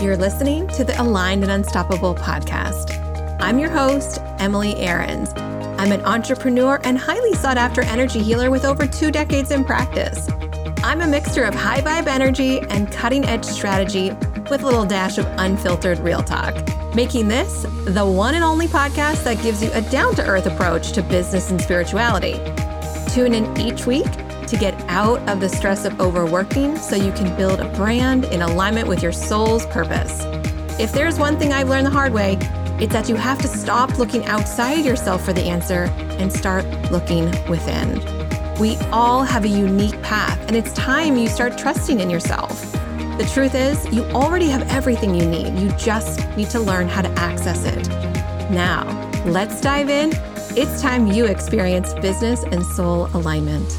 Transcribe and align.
You're 0.00 0.16
listening 0.16 0.66
to 0.68 0.82
the 0.82 0.98
Aligned 0.98 1.42
and 1.42 1.52
Unstoppable 1.52 2.14
podcast. 2.14 2.98
I'm 3.38 3.58
your 3.58 3.68
host, 3.68 4.18
Emily 4.38 4.74
Aarons. 4.76 5.30
I'm 5.36 5.92
an 5.92 6.00
entrepreneur 6.06 6.80
and 6.84 6.96
highly 6.96 7.34
sought 7.34 7.58
after 7.58 7.82
energy 7.82 8.22
healer 8.22 8.50
with 8.50 8.64
over 8.64 8.86
two 8.86 9.10
decades 9.10 9.50
in 9.50 9.62
practice. 9.62 10.26
I'm 10.82 11.02
a 11.02 11.06
mixture 11.06 11.44
of 11.44 11.54
high 11.54 11.82
vibe 11.82 12.06
energy 12.06 12.60
and 12.70 12.90
cutting 12.90 13.26
edge 13.26 13.44
strategy 13.44 14.12
with 14.50 14.62
a 14.62 14.66
little 14.66 14.86
dash 14.86 15.18
of 15.18 15.26
unfiltered 15.36 15.98
real 15.98 16.22
talk, 16.22 16.54
making 16.94 17.28
this 17.28 17.66
the 17.84 18.06
one 18.06 18.34
and 18.34 18.42
only 18.42 18.68
podcast 18.68 19.22
that 19.24 19.42
gives 19.42 19.62
you 19.62 19.70
a 19.74 19.82
down 19.82 20.14
to 20.14 20.26
earth 20.26 20.46
approach 20.46 20.92
to 20.92 21.02
business 21.02 21.50
and 21.50 21.60
spirituality. 21.60 22.40
Tune 23.12 23.34
in 23.34 23.60
each 23.60 23.84
week 23.84 24.08
out 24.90 25.20
of 25.28 25.38
the 25.38 25.48
stress 25.48 25.84
of 25.84 26.00
overworking 26.00 26.76
so 26.76 26.96
you 26.96 27.12
can 27.12 27.34
build 27.36 27.60
a 27.60 27.68
brand 27.74 28.24
in 28.26 28.42
alignment 28.42 28.88
with 28.88 29.02
your 29.02 29.12
soul's 29.12 29.64
purpose. 29.66 30.24
If 30.80 30.92
there's 30.92 31.16
one 31.16 31.38
thing 31.38 31.52
I've 31.52 31.68
learned 31.68 31.86
the 31.86 31.90
hard 31.90 32.12
way, 32.12 32.36
it's 32.80 32.92
that 32.92 33.08
you 33.08 33.14
have 33.14 33.38
to 33.42 33.48
stop 33.48 33.98
looking 33.98 34.24
outside 34.24 34.84
yourself 34.84 35.24
for 35.24 35.32
the 35.32 35.42
answer 35.42 35.84
and 36.18 36.32
start 36.32 36.64
looking 36.90 37.26
within. 37.48 38.00
We 38.58 38.76
all 38.90 39.22
have 39.22 39.44
a 39.44 39.48
unique 39.48 40.00
path, 40.02 40.38
and 40.48 40.56
it's 40.56 40.72
time 40.72 41.16
you 41.16 41.28
start 41.28 41.56
trusting 41.56 42.00
in 42.00 42.10
yourself. 42.10 42.72
The 43.16 43.30
truth 43.32 43.54
is, 43.54 43.86
you 43.94 44.02
already 44.06 44.48
have 44.48 44.68
everything 44.70 45.14
you 45.14 45.24
need. 45.24 45.56
You 45.58 45.70
just 45.76 46.26
need 46.36 46.50
to 46.50 46.58
learn 46.58 46.88
how 46.88 47.02
to 47.02 47.10
access 47.10 47.64
it. 47.64 47.88
Now, 48.50 48.84
let's 49.24 49.60
dive 49.60 49.88
in. 49.88 50.10
It's 50.56 50.82
time 50.82 51.06
you 51.06 51.26
experience 51.26 51.94
business 51.94 52.42
and 52.42 52.66
soul 52.66 53.08
alignment. 53.14 53.78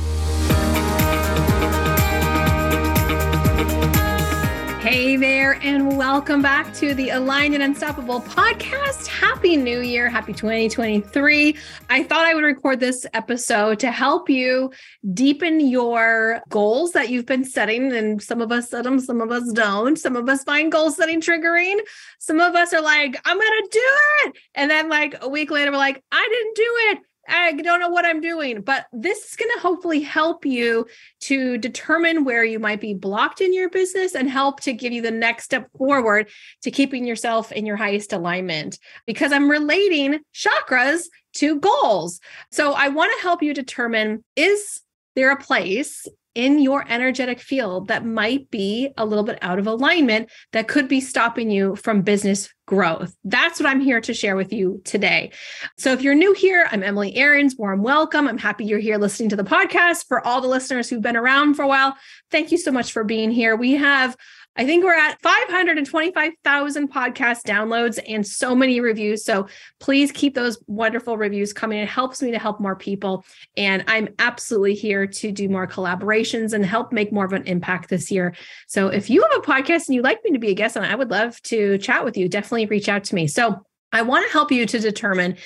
Hey 4.91 5.15
there, 5.15 5.53
and 5.63 5.97
welcome 5.97 6.41
back 6.41 6.73
to 6.73 6.93
the 6.93 7.11
Aligned 7.11 7.53
and 7.53 7.63
Unstoppable 7.63 8.19
podcast. 8.19 9.07
Happy 9.07 9.55
New 9.55 9.79
Year. 9.79 10.09
Happy 10.09 10.33
2023. 10.33 11.55
I 11.89 12.03
thought 12.03 12.25
I 12.25 12.33
would 12.33 12.43
record 12.43 12.81
this 12.81 13.05
episode 13.13 13.79
to 13.79 13.89
help 13.89 14.29
you 14.29 14.69
deepen 15.13 15.61
your 15.61 16.41
goals 16.49 16.91
that 16.91 17.09
you've 17.09 17.25
been 17.25 17.45
setting. 17.45 17.93
And 17.93 18.21
some 18.21 18.41
of 18.41 18.51
us 18.51 18.69
set 18.69 18.83
them, 18.83 18.99
some 18.99 19.21
of 19.21 19.31
us 19.31 19.49
don't. 19.53 19.97
Some 19.97 20.17
of 20.17 20.27
us 20.27 20.43
find 20.43 20.69
goal 20.69 20.91
setting 20.91 21.21
triggering. 21.21 21.77
Some 22.19 22.41
of 22.41 22.53
us 22.55 22.73
are 22.73 22.81
like, 22.81 23.17
I'm 23.23 23.37
going 23.37 23.63
to 23.63 23.69
do 23.71 23.79
it. 24.25 24.37
And 24.55 24.69
then, 24.69 24.89
like, 24.89 25.15
a 25.21 25.29
week 25.29 25.51
later, 25.51 25.71
we're 25.71 25.77
like, 25.77 26.03
I 26.11 26.27
didn't 26.29 26.55
do 26.57 26.75
it. 26.91 27.10
I 27.27 27.53
don't 27.53 27.79
know 27.79 27.89
what 27.89 28.05
I'm 28.05 28.21
doing, 28.21 28.61
but 28.61 28.87
this 28.91 29.29
is 29.29 29.35
going 29.35 29.51
to 29.53 29.59
hopefully 29.59 30.01
help 30.01 30.45
you 30.45 30.87
to 31.21 31.57
determine 31.57 32.23
where 32.23 32.43
you 32.43 32.59
might 32.59 32.81
be 32.81 32.93
blocked 32.93 33.41
in 33.41 33.53
your 33.53 33.69
business 33.69 34.15
and 34.15 34.29
help 34.29 34.59
to 34.61 34.73
give 34.73 34.91
you 34.91 35.01
the 35.01 35.11
next 35.11 35.45
step 35.45 35.69
forward 35.77 36.29
to 36.63 36.71
keeping 36.71 37.05
yourself 37.05 37.51
in 37.51 37.65
your 37.65 37.77
highest 37.77 38.11
alignment. 38.13 38.79
Because 39.05 39.31
I'm 39.31 39.49
relating 39.49 40.19
chakras 40.33 41.03
to 41.35 41.59
goals. 41.59 42.19
So 42.51 42.73
I 42.73 42.89
want 42.89 43.11
to 43.15 43.21
help 43.21 43.43
you 43.43 43.53
determine 43.53 44.23
is 44.35 44.81
there 45.15 45.31
a 45.31 45.37
place 45.37 46.07
in 46.35 46.59
your 46.59 46.85
energetic 46.87 47.39
field 47.39 47.89
that 47.89 48.05
might 48.05 48.49
be 48.49 48.89
a 48.97 49.05
little 49.05 49.23
bit 49.23 49.37
out 49.41 49.59
of 49.59 49.67
alignment 49.67 50.29
that 50.53 50.67
could 50.67 50.87
be 50.87 51.01
stopping 51.01 51.51
you 51.51 51.75
from 51.75 52.01
business 52.01 52.49
growth. 52.65 53.13
That's 53.25 53.59
what 53.59 53.67
I'm 53.67 53.81
here 53.81 53.99
to 53.99 54.13
share 54.13 54.37
with 54.37 54.53
you 54.53 54.81
today. 54.85 55.31
So 55.77 55.91
if 55.91 56.01
you're 56.01 56.15
new 56.15 56.33
here, 56.33 56.67
I'm 56.71 56.83
Emily 56.83 57.17
Aarons. 57.17 57.57
Warm 57.57 57.83
welcome. 57.83 58.29
I'm 58.29 58.37
happy 58.37 58.63
you're 58.63 58.79
here 58.79 58.97
listening 58.97 59.29
to 59.29 59.35
the 59.35 59.43
podcast. 59.43 60.07
For 60.07 60.25
all 60.25 60.39
the 60.39 60.47
listeners 60.47 60.89
who've 60.89 61.01
been 61.01 61.17
around 61.17 61.55
for 61.55 61.63
a 61.63 61.67
while, 61.67 61.97
thank 62.29 62.51
you 62.51 62.57
so 62.57 62.71
much 62.71 62.93
for 62.93 63.03
being 63.03 63.29
here. 63.29 63.57
We 63.57 63.73
have 63.73 64.15
I 64.57 64.65
think 64.65 64.83
we're 64.83 64.97
at 64.97 65.21
525,000 65.21 66.91
podcast 66.91 67.43
downloads 67.43 67.99
and 68.05 68.25
so 68.27 68.53
many 68.53 68.81
reviews. 68.81 69.23
So 69.23 69.47
please 69.79 70.11
keep 70.11 70.35
those 70.35 70.61
wonderful 70.67 71.17
reviews 71.17 71.53
coming. 71.53 71.79
It 71.79 71.87
helps 71.87 72.21
me 72.21 72.31
to 72.31 72.39
help 72.39 72.59
more 72.59 72.75
people. 72.75 73.23
And 73.55 73.83
I'm 73.87 74.09
absolutely 74.19 74.75
here 74.75 75.07
to 75.07 75.31
do 75.31 75.47
more 75.47 75.67
collaborations 75.67 76.51
and 76.51 76.65
help 76.65 76.91
make 76.91 77.13
more 77.13 77.25
of 77.25 77.33
an 77.33 77.47
impact 77.47 77.89
this 77.89 78.11
year. 78.11 78.35
So 78.67 78.89
if 78.89 79.09
you 79.09 79.21
have 79.21 79.39
a 79.39 79.41
podcast 79.41 79.87
and 79.87 79.95
you'd 79.95 80.03
like 80.03 80.19
me 80.25 80.31
to 80.31 80.39
be 80.39 80.51
a 80.51 80.55
guest 80.55 80.75
on 80.75 80.83
I 80.83 80.95
would 80.95 81.11
love 81.11 81.41
to 81.43 81.77
chat 81.77 82.03
with 82.03 82.17
you. 82.17 82.27
Definitely 82.27 82.65
reach 82.65 82.89
out 82.89 83.05
to 83.05 83.15
me. 83.15 83.27
So 83.27 83.65
I 83.93 84.01
want 84.01 84.25
to 84.25 84.31
help 84.31 84.51
you 84.51 84.65
to 84.65 84.79
determine 84.79 85.37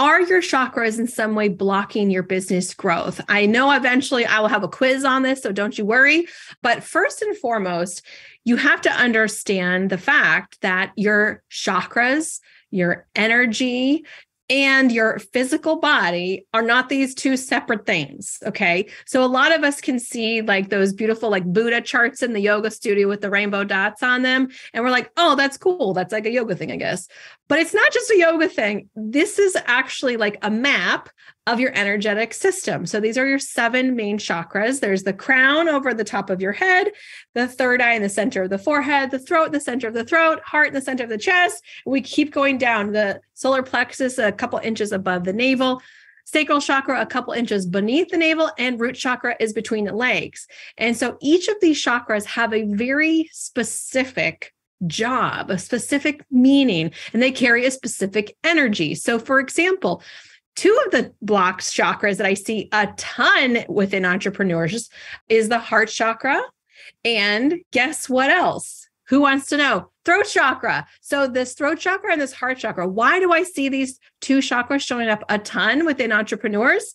are 0.00 0.22
your 0.22 0.40
chakras 0.40 0.98
in 0.98 1.06
some 1.06 1.34
way 1.34 1.48
blocking 1.48 2.10
your 2.10 2.22
business 2.22 2.72
growth? 2.72 3.20
I 3.28 3.44
know 3.44 3.70
eventually 3.72 4.24
I 4.24 4.40
will 4.40 4.48
have 4.48 4.64
a 4.64 4.68
quiz 4.68 5.04
on 5.04 5.22
this, 5.22 5.42
so 5.42 5.52
don't 5.52 5.76
you 5.76 5.84
worry. 5.84 6.26
But 6.62 6.82
first 6.82 7.20
and 7.20 7.36
foremost, 7.36 8.02
you 8.44 8.56
have 8.56 8.80
to 8.82 8.90
understand 8.90 9.90
the 9.90 9.98
fact 9.98 10.60
that 10.62 10.92
your 10.96 11.42
chakras, 11.50 12.40
your 12.70 13.06
energy, 13.14 14.04
and 14.50 14.90
your 14.90 15.20
physical 15.32 15.76
body 15.76 16.44
are 16.52 16.62
not 16.62 16.88
these 16.88 17.14
two 17.14 17.36
separate 17.36 17.86
things. 17.86 18.38
Okay. 18.44 18.88
So 19.06 19.24
a 19.24 19.26
lot 19.26 19.54
of 19.54 19.62
us 19.62 19.80
can 19.80 20.00
see 20.00 20.42
like 20.42 20.68
those 20.68 20.92
beautiful, 20.92 21.30
like 21.30 21.44
Buddha 21.44 21.80
charts 21.80 22.20
in 22.20 22.32
the 22.32 22.40
yoga 22.40 22.70
studio 22.72 23.08
with 23.08 23.20
the 23.20 23.30
rainbow 23.30 23.62
dots 23.62 24.02
on 24.02 24.22
them. 24.22 24.48
And 24.74 24.82
we're 24.82 24.90
like, 24.90 25.10
oh, 25.16 25.36
that's 25.36 25.56
cool. 25.56 25.94
That's 25.94 26.12
like 26.12 26.26
a 26.26 26.32
yoga 26.32 26.56
thing, 26.56 26.72
I 26.72 26.76
guess. 26.76 27.06
But 27.48 27.60
it's 27.60 27.74
not 27.74 27.92
just 27.92 28.10
a 28.10 28.18
yoga 28.18 28.48
thing. 28.48 28.90
This 28.96 29.38
is 29.38 29.56
actually 29.66 30.16
like 30.16 30.38
a 30.42 30.50
map 30.50 31.08
of 31.46 31.58
your 31.58 31.72
energetic 31.74 32.32
system. 32.32 32.86
So 32.86 33.00
these 33.00 33.18
are 33.18 33.26
your 33.26 33.38
seven 33.38 33.96
main 33.96 34.18
chakras. 34.18 34.80
There's 34.80 35.02
the 35.02 35.12
crown 35.12 35.68
over 35.68 35.92
the 35.92 36.04
top 36.04 36.30
of 36.30 36.40
your 36.40 36.52
head, 36.52 36.92
the 37.34 37.48
third 37.48 37.80
eye 37.80 37.94
in 37.94 38.02
the 38.02 38.08
center 38.08 38.42
of 38.42 38.50
the 38.50 38.58
forehead, 38.58 39.10
the 39.10 39.18
throat 39.18 39.46
in 39.46 39.52
the 39.52 39.60
center 39.60 39.88
of 39.88 39.94
the 39.94 40.04
throat, 40.04 40.40
heart 40.44 40.68
in 40.68 40.74
the 40.74 40.80
center 40.80 41.02
of 41.02 41.10
the 41.10 41.18
chest. 41.18 41.64
We 41.86 42.02
keep 42.02 42.32
going 42.32 42.58
down 42.58 42.92
the 42.92 43.20
solar 43.40 43.62
plexus 43.62 44.18
a 44.18 44.32
couple 44.32 44.58
inches 44.58 44.92
above 44.92 45.24
the 45.24 45.32
navel. 45.32 45.80
Sacral 46.26 46.60
chakra, 46.60 47.00
a 47.00 47.06
couple 47.06 47.32
inches 47.32 47.66
beneath 47.66 48.08
the 48.10 48.16
navel, 48.16 48.50
and 48.58 48.78
root 48.78 48.94
chakra 48.94 49.34
is 49.40 49.52
between 49.52 49.86
the 49.86 49.94
legs. 49.94 50.46
And 50.78 50.96
so 50.96 51.16
each 51.20 51.48
of 51.48 51.56
these 51.60 51.82
chakras 51.82 52.24
have 52.26 52.52
a 52.52 52.64
very 52.64 53.28
specific 53.32 54.52
job, 54.86 55.50
a 55.50 55.58
specific 55.58 56.24
meaning, 56.30 56.92
and 57.12 57.22
they 57.22 57.32
carry 57.32 57.64
a 57.66 57.70
specific 57.70 58.36
energy. 58.44 58.94
So, 58.94 59.18
for 59.18 59.40
example, 59.40 60.02
Two 60.56 60.78
of 60.84 60.90
the 60.90 61.14
blocks 61.22 61.72
chakras 61.72 62.18
that 62.18 62.26
I 62.26 62.34
see 62.34 62.68
a 62.72 62.88
ton 62.96 63.64
within 63.68 64.04
entrepreneurs 64.04 64.90
is 65.28 65.48
the 65.48 65.58
heart 65.58 65.88
chakra. 65.88 66.42
And 67.04 67.60
guess 67.70 68.08
what 68.08 68.30
else? 68.30 68.79
Who 69.10 69.20
wants 69.20 69.46
to 69.46 69.56
know? 69.56 69.90
Throat 70.04 70.26
chakra. 70.26 70.86
So, 71.00 71.26
this 71.26 71.54
throat 71.54 71.80
chakra 71.80 72.12
and 72.12 72.20
this 72.20 72.32
heart 72.32 72.58
chakra, 72.58 72.88
why 72.88 73.18
do 73.18 73.32
I 73.32 73.42
see 73.42 73.68
these 73.68 73.98
two 74.20 74.38
chakras 74.38 74.80
showing 74.80 75.08
up 75.08 75.24
a 75.28 75.38
ton 75.38 75.84
within 75.84 76.12
entrepreneurs? 76.12 76.94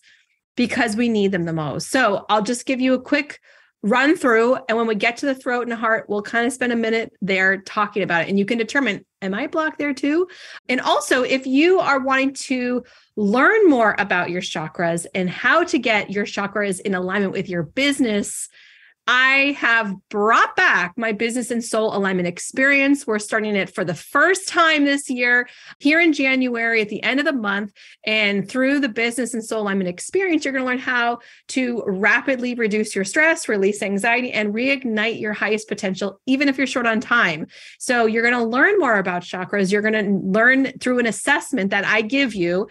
Because 0.56 0.96
we 0.96 1.10
need 1.10 1.30
them 1.30 1.44
the 1.44 1.52
most. 1.52 1.90
So, 1.90 2.24
I'll 2.30 2.42
just 2.42 2.64
give 2.64 2.80
you 2.80 2.94
a 2.94 3.00
quick 3.00 3.38
run 3.82 4.16
through. 4.16 4.56
And 4.68 4.78
when 4.78 4.86
we 4.86 4.94
get 4.94 5.18
to 5.18 5.26
the 5.26 5.34
throat 5.34 5.68
and 5.68 5.74
heart, 5.74 6.06
we'll 6.08 6.22
kind 6.22 6.46
of 6.46 6.54
spend 6.54 6.72
a 6.72 6.76
minute 6.76 7.12
there 7.20 7.58
talking 7.58 8.02
about 8.02 8.22
it. 8.22 8.30
And 8.30 8.38
you 8.38 8.46
can 8.46 8.56
determine, 8.56 9.04
am 9.20 9.34
I 9.34 9.46
blocked 9.46 9.78
there 9.78 9.92
too? 9.92 10.26
And 10.70 10.80
also, 10.80 11.22
if 11.22 11.46
you 11.46 11.80
are 11.80 12.00
wanting 12.00 12.32
to 12.32 12.82
learn 13.16 13.68
more 13.68 13.94
about 13.98 14.30
your 14.30 14.40
chakras 14.40 15.04
and 15.14 15.28
how 15.28 15.64
to 15.64 15.78
get 15.78 16.10
your 16.10 16.24
chakras 16.24 16.80
in 16.80 16.94
alignment 16.94 17.32
with 17.32 17.50
your 17.50 17.62
business 17.62 18.48
I 19.06 19.56
have 19.58 19.94
brought 20.08 20.56
back 20.56 20.94
my 20.96 21.12
business 21.12 21.52
and 21.52 21.64
soul 21.64 21.96
alignment 21.96 22.26
experience. 22.26 23.06
We're 23.06 23.20
starting 23.20 23.54
it 23.54 23.72
for 23.72 23.84
the 23.84 23.94
first 23.94 24.48
time 24.48 24.84
this 24.84 25.08
year 25.08 25.48
here 25.78 26.00
in 26.00 26.12
January 26.12 26.82
at 26.82 26.88
the 26.88 27.02
end 27.04 27.20
of 27.20 27.26
the 27.26 27.32
month. 27.32 27.72
And 28.04 28.48
through 28.48 28.80
the 28.80 28.88
business 28.88 29.32
and 29.32 29.44
soul 29.44 29.62
alignment 29.62 29.88
experience, 29.88 30.44
you're 30.44 30.52
going 30.52 30.64
to 30.64 30.68
learn 30.68 30.78
how 30.78 31.20
to 31.48 31.84
rapidly 31.86 32.54
reduce 32.54 32.96
your 32.96 33.04
stress, 33.04 33.48
release 33.48 33.80
anxiety, 33.80 34.32
and 34.32 34.52
reignite 34.52 35.20
your 35.20 35.32
highest 35.32 35.68
potential, 35.68 36.20
even 36.26 36.48
if 36.48 36.58
you're 36.58 36.66
short 36.66 36.86
on 36.86 37.00
time. 37.00 37.46
So 37.78 38.06
you're 38.06 38.28
going 38.28 38.34
to 38.34 38.44
learn 38.44 38.76
more 38.78 38.98
about 38.98 39.22
chakras. 39.22 39.70
You're 39.70 39.82
going 39.82 40.04
to 40.04 40.28
learn 40.28 40.72
through 40.80 40.98
an 40.98 41.06
assessment 41.06 41.70
that 41.70 41.84
I 41.84 42.00
give 42.02 42.34
you 42.34 42.68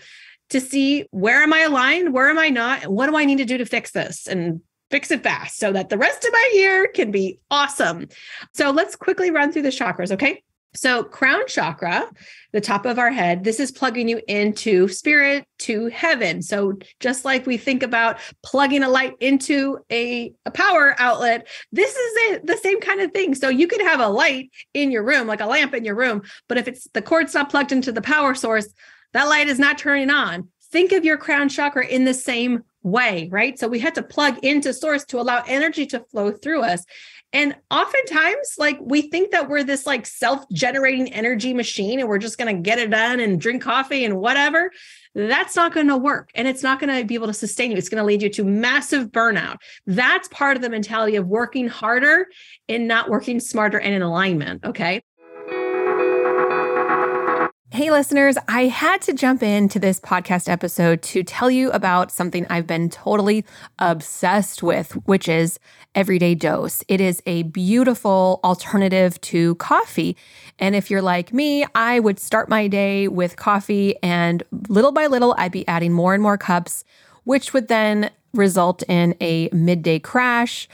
to 0.50 0.60
see 0.60 1.06
where 1.12 1.42
am 1.42 1.54
I 1.54 1.62
aligned, 1.62 2.14
where 2.14 2.30
am 2.30 2.38
I 2.38 2.50
not, 2.50 2.88
what 2.88 3.08
do 3.08 3.16
I 3.16 3.26
need 3.26 3.38
to 3.38 3.46
do 3.46 3.58
to 3.58 3.66
fix 3.66 3.92
this? 3.92 4.28
And 4.28 4.62
fix 4.92 5.12
it 5.12 5.24
fast 5.24 5.58
so 5.58 5.72
that 5.72 5.90
the 5.90 5.98
rest 5.98 6.24
of 6.24 6.32
my 6.32 6.52
year 6.54 6.88
can 6.88 7.12
be 7.12 7.40
awesome. 7.50 8.08
So 8.54 8.72
let's 8.72 8.96
quickly 8.96 9.32
run 9.32 9.52
through 9.52 9.64
the 9.64 9.70
chakras, 9.70 10.12
okay? 10.12 10.44
So, 10.76 11.04
crown 11.04 11.44
chakra, 11.48 12.10
the 12.52 12.60
top 12.60 12.86
of 12.86 13.00
our 13.00 13.12
head, 13.12 13.44
this 13.44 13.60
is 13.60 13.72
plugging 13.72 14.10
you 14.10 14.22
into 14.28 14.90
spirit, 14.90 15.46
to 15.60 15.88
heaven. 15.88 16.42
So, 16.42 16.74
just 17.00 17.24
like 17.24 17.46
we 17.46 17.56
think 17.56 17.82
about 17.82 18.20
plugging 18.44 18.84
a 18.84 18.90
light 18.90 19.14
into 19.22 19.80
a, 19.90 20.34
a 20.46 20.52
power 20.52 20.96
outlet, 21.00 21.48
this 21.72 21.96
is 21.96 22.42
the 22.44 22.58
same 22.58 22.82
kind 22.82 23.00
of 23.00 23.12
thing. 23.12 23.36
So, 23.36 23.48
you 23.48 23.68
could 23.68 23.82
have 23.82 24.02
a 24.02 24.10
light 24.10 24.52
in 24.74 24.92
your 24.92 25.04
room, 25.04 25.28
like 25.28 25.42
a 25.42 25.46
lamp 25.46 25.74
in 25.74 25.86
your 25.86 25.96
room, 25.96 26.24
but 26.50 26.58
if 26.58 26.68
it's 26.68 26.88
the 26.94 27.02
cord's 27.02 27.34
not 27.34 27.50
plugged 27.50 27.72
into 27.72 27.94
the 27.94 28.02
power 28.02 28.36
source, 28.36 28.68
that 29.14 29.30
light 29.30 29.48
is 29.48 29.60
not 29.60 29.78
turning 29.78 30.10
on. 30.10 30.50
Think 30.72 30.92
of 30.92 31.06
your 31.06 31.18
crown 31.18 31.48
chakra 31.48 31.88
in 31.88 32.04
the 32.04 32.14
same 32.14 32.64
way, 32.86 33.28
right? 33.32 33.58
So 33.58 33.68
we 33.68 33.80
had 33.80 33.96
to 33.96 34.04
plug 34.04 34.38
into 34.44 34.72
source 34.72 35.04
to 35.06 35.20
allow 35.20 35.44
energy 35.48 35.86
to 35.88 36.00
flow 36.12 36.32
through 36.32 36.62
us. 36.62 36.86
And 37.34 37.56
oftentimes, 37.70 38.56
like 38.58 38.78
we 38.80 39.10
think 39.10 39.32
that 39.32 39.50
we're 39.50 39.64
this 39.64 39.86
like 39.86 40.06
self-generating 40.06 41.12
energy 41.12 41.54
machine 41.54 42.00
and 42.00 42.08
we're 42.08 42.20
just 42.20 42.38
going 42.38 42.56
to 42.56 42.62
get 42.62 42.80
it 42.80 42.92
done 42.92 43.20
and 43.20 43.42
drink 43.42 43.64
coffee 43.64 44.06
and 44.06 44.18
whatever. 44.18 44.72
That's 45.16 45.56
not 45.56 45.74
going 45.74 45.88
to 45.88 45.98
work. 45.98 46.30
And 46.36 46.48
it's 46.48 46.62
not 46.64 46.80
going 46.80 46.96
to 46.96 47.04
be 47.04 47.16
able 47.16 47.28
to 47.28 47.34
sustain 47.34 47.72
you. 47.72 47.78
It's 47.78 47.90
going 47.90 48.02
to 48.02 48.06
lead 48.06 48.22
you 48.22 48.30
to 48.30 48.44
massive 48.44 49.12
burnout. 49.12 49.58
That's 49.88 50.28
part 50.28 50.56
of 50.56 50.62
the 50.62 50.70
mentality 50.70 51.16
of 51.16 51.28
working 51.28 51.68
harder 51.68 52.28
and 52.70 52.88
not 52.88 53.10
working 53.10 53.40
smarter 53.40 53.80
and 53.80 53.94
in 53.94 54.02
alignment. 54.04 54.64
Okay. 54.64 55.02
Hey, 57.76 57.92
listeners, 57.92 58.38
I 58.48 58.68
had 58.68 59.02
to 59.02 59.12
jump 59.12 59.44
into 59.44 59.80
this 59.80 60.00
podcast 60.00 60.48
episode 60.48 61.02
to 61.02 61.24
tell 61.24 61.52
you 61.52 61.72
about 61.72 62.10
something 62.10 62.48
I've 62.50 62.66
been 62.66 62.90
totally 62.90 63.44
obsessed 63.80 64.64
with, 64.64 64.94
which 65.06 65.28
is 65.28 65.60
Everyday 65.94 66.36
Dose. 66.36 66.86
It 66.88 67.02
is 67.02 67.22
a 67.26 67.44
beautiful 67.44 68.40
alternative 68.46 69.20
to 69.20 69.56
coffee. 69.56 70.16
And 70.58 70.74
if 70.74 70.90
you're 70.90 71.02
like 71.02 71.34
me, 71.34 71.66
I 71.76 72.00
would 72.00 72.18
start 72.18 72.48
my 72.48 72.70
day 72.70 73.10
with 73.10 73.36
coffee, 73.36 74.02
and 74.02 74.42
little 74.70 74.94
by 74.94 75.08
little, 75.08 75.36
I'd 75.38 75.52
be 75.52 75.68
adding 75.68 75.92
more 75.92 76.14
and 76.14 76.24
more 76.24 76.38
cups, 76.38 76.86
which 77.26 77.52
would 77.52 77.68
then 77.68 78.10
result 78.34 78.84
in 78.88 79.18
a 79.20 79.50
midday 79.52 80.00
crash 80.00 80.70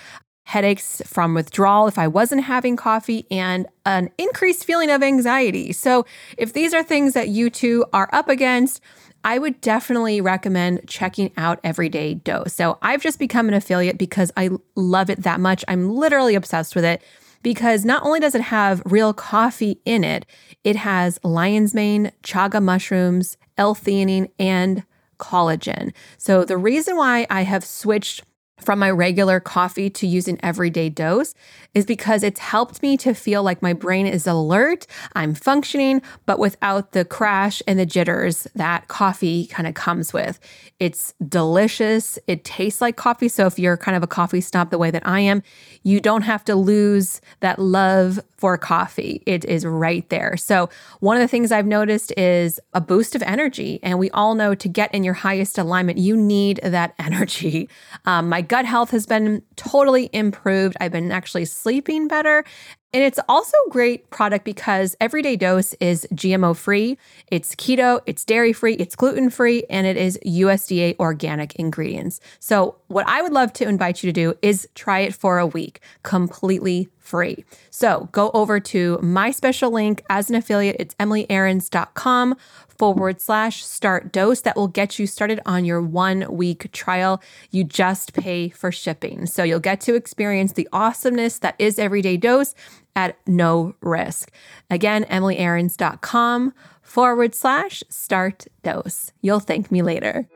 headaches 0.52 1.02
from 1.06 1.34
withdrawal 1.34 1.88
if 1.88 1.98
I 1.98 2.10
wasn't 2.10 2.44
having 2.44 2.76
coffee, 2.76 3.26
and 3.32 3.66
an 3.86 4.10
increased 4.18 4.66
feeling 4.66 4.92
of 4.92 5.02
anxiety. 5.02 5.72
So, 5.72 6.06
if 6.38 6.52
these 6.52 6.74
are 6.74 6.84
things 6.84 7.14
that 7.14 7.30
you 7.30 7.50
too 7.50 7.86
are 7.94 8.10
up 8.12 8.28
against, 8.28 8.82
I 9.24 9.38
would 9.38 9.62
definitely 9.62 10.20
recommend 10.20 10.82
checking 10.88 11.32
out 11.38 11.62
Everyday 11.64 12.16
Dose. 12.16 12.54
So, 12.54 12.78
I've 12.82 13.02
just 13.02 13.18
become 13.18 13.48
an 13.48 13.54
affiliate 13.54 13.98
because 13.98 14.30
I 14.36 14.50
love 14.76 15.10
it 15.10 15.24
that 15.24 15.40
much. 15.40 15.64
I'm 15.70 15.90
literally 15.90 16.36
obsessed 16.36 16.76
with 16.76 16.84
it 16.84 17.02
because 17.44 17.86
not 17.86 18.04
only 18.04 18.20
does 18.20 18.36
it 18.36 18.42
have 18.42 18.84
real 18.86 19.14
coffee 19.14 19.80
in 19.86 20.04
it, 20.04 20.26
it 20.66 20.76
has 20.76 21.18
lion's 21.24 21.74
mane, 21.74 22.12
chaga 22.24 22.62
mushrooms, 22.62 23.38
L-theanine, 23.58 24.30
and 24.38 24.84
collagen. 25.18 25.94
So, 26.18 26.44
the 26.44 26.58
reason 26.58 26.98
why 26.98 27.26
I 27.30 27.44
have 27.44 27.64
switched 27.64 28.24
from 28.64 28.80
my 28.80 28.90
regular 28.90 29.40
coffee 29.40 29.90
to 29.90 30.08
use 30.08 30.28
an 30.28 30.38
everyday 30.44 30.90
dose 30.90 31.34
is 31.74 31.86
because 31.86 32.24
it's 32.24 32.40
helped 32.40 32.82
me 32.82 32.98
to 32.98 33.14
feel 33.14 33.44
like 33.44 33.62
my 33.62 33.74
brain 33.74 34.06
is 34.06 34.28
alert, 34.28 34.86
I'm 35.16 35.34
functioning, 35.34 36.02
but 36.26 36.40
without 36.40 36.92
the 36.92 37.06
crash 37.06 37.62
and 37.68 37.80
the 37.80 37.86
jitters 37.86 38.48
that 38.56 38.88
coffee 38.88 39.48
kind 39.48 39.68
of 39.68 39.74
comes 39.74 40.14
with. 40.14 40.40
It's 40.80 41.14
delicious. 41.28 42.18
It 42.28 42.44
tastes 42.44 42.82
like 42.82 42.96
coffee. 42.96 43.30
So 43.30 43.46
if 43.46 43.60
you're 43.60 43.78
kind 43.78 43.96
of 43.96 44.04
a 44.04 44.08
coffee 44.08 44.42
snob 44.42 44.72
the 44.72 44.78
way 44.78 44.92
that 44.92 45.08
I 45.08 45.20
am, 45.20 45.44
you 45.84 46.00
don't 46.00 46.24
have 46.24 46.44
to 46.46 46.56
lose 46.56 47.22
that 47.40 47.60
love 47.60 48.20
for 48.36 48.58
coffee. 48.58 49.22
It 49.28 49.46
is 49.46 49.66
right 49.66 50.10
there. 50.10 50.36
So 50.36 50.70
one 51.00 51.16
of 51.16 51.22
the 51.22 51.28
things 51.28 51.52
I've 51.52 51.68
noticed 51.68 52.12
is 52.18 52.60
a 52.74 52.82
boost 52.82 53.16
of 53.16 53.22
energy. 53.22 53.80
And 53.84 54.00
we 54.00 54.10
all 54.10 54.34
know 54.34 54.56
to 54.56 54.68
get 54.68 54.92
in 54.94 55.04
your 55.04 55.14
highest 55.14 55.60
alignment, 55.60 56.00
you 56.00 56.18
need 56.18 56.60
that 56.64 56.96
energy. 57.00 57.70
Um, 58.06 58.28
my 58.28 58.42
gut 58.52 58.66
health 58.66 58.92
has 58.92 59.06
been 59.06 59.42
totally 59.56 60.10
improved. 60.12 60.76
I've 60.82 60.92
been 60.92 61.10
actually 61.10 61.46
sleeping 61.46 62.10
better. 62.10 62.44
And 62.94 63.04
it's 63.04 63.20
also 63.30 63.56
a 63.68 63.70
great 63.70 64.10
product 64.10 64.44
because 64.44 64.98
Everyday 65.00 65.38
Dose 65.38 65.74
is 65.76 66.06
GMO 66.14 66.56
free, 66.56 66.98
it's 67.28 67.56
keto, 67.56 68.02
it's 68.06 68.26
dairy 68.26 68.52
free, 68.52 68.74
it's 68.74 68.98
gluten 68.98 69.30
free, 69.30 69.64
and 69.70 69.88
it 69.88 69.96
is 69.96 70.20
USDA 70.26 71.00
organic 71.00 71.56
ingredients. 71.56 72.20
So, 72.40 72.76
what 72.88 73.08
I 73.08 73.22
would 73.22 73.32
love 73.32 73.54
to 73.54 73.68
invite 73.68 74.04
you 74.04 74.12
to 74.12 74.14
do 74.14 74.38
is 74.42 74.68
try 74.76 75.00
it 75.00 75.16
for 75.16 75.40
a 75.40 75.48
week 75.48 75.80
completely 76.04 76.90
free. 76.98 77.46
So, 77.70 78.10
go 78.12 78.30
over 78.34 78.60
to 78.60 79.00
my 79.02 79.32
special 79.32 79.72
link 79.72 80.04
as 80.10 80.30
an 80.30 80.36
affiliate. 80.36 80.76
It's 80.78 80.96
emilyaarons.com 80.96 82.36
forward 82.82 83.22
slash 83.22 83.64
start 83.64 84.12
dose 84.12 84.42
that 84.42 84.56
will 84.56 84.68
get 84.68 84.98
you 84.98 85.06
started 85.06 85.40
on 85.46 85.64
your 85.64 85.80
one 85.80 86.26
week 86.32 86.72
trial. 86.72 87.22
You 87.52 87.64
just 87.64 88.16
pay 88.16 88.50
for 88.50 88.72
shipping. 88.72 89.28
So 89.28 89.44
you'll 89.44 89.60
get 89.60 89.82
to 89.82 89.94
experience 89.94 90.54
the 90.54 90.68
awesomeness 90.74 91.38
that 91.38 91.54
is 91.60 91.78
everyday 91.78 92.18
dose 92.18 92.56
at 92.96 93.18
no 93.28 93.76
risk. 93.82 94.32
Again, 94.70 95.06
emilyaarons.com 95.06 96.54
forward 96.82 97.36
slash 97.36 97.84
start 97.90 98.48
dose. 98.64 99.12
You'll 99.22 99.40
thank 99.40 99.72
me 99.72 99.82
later 99.82 100.28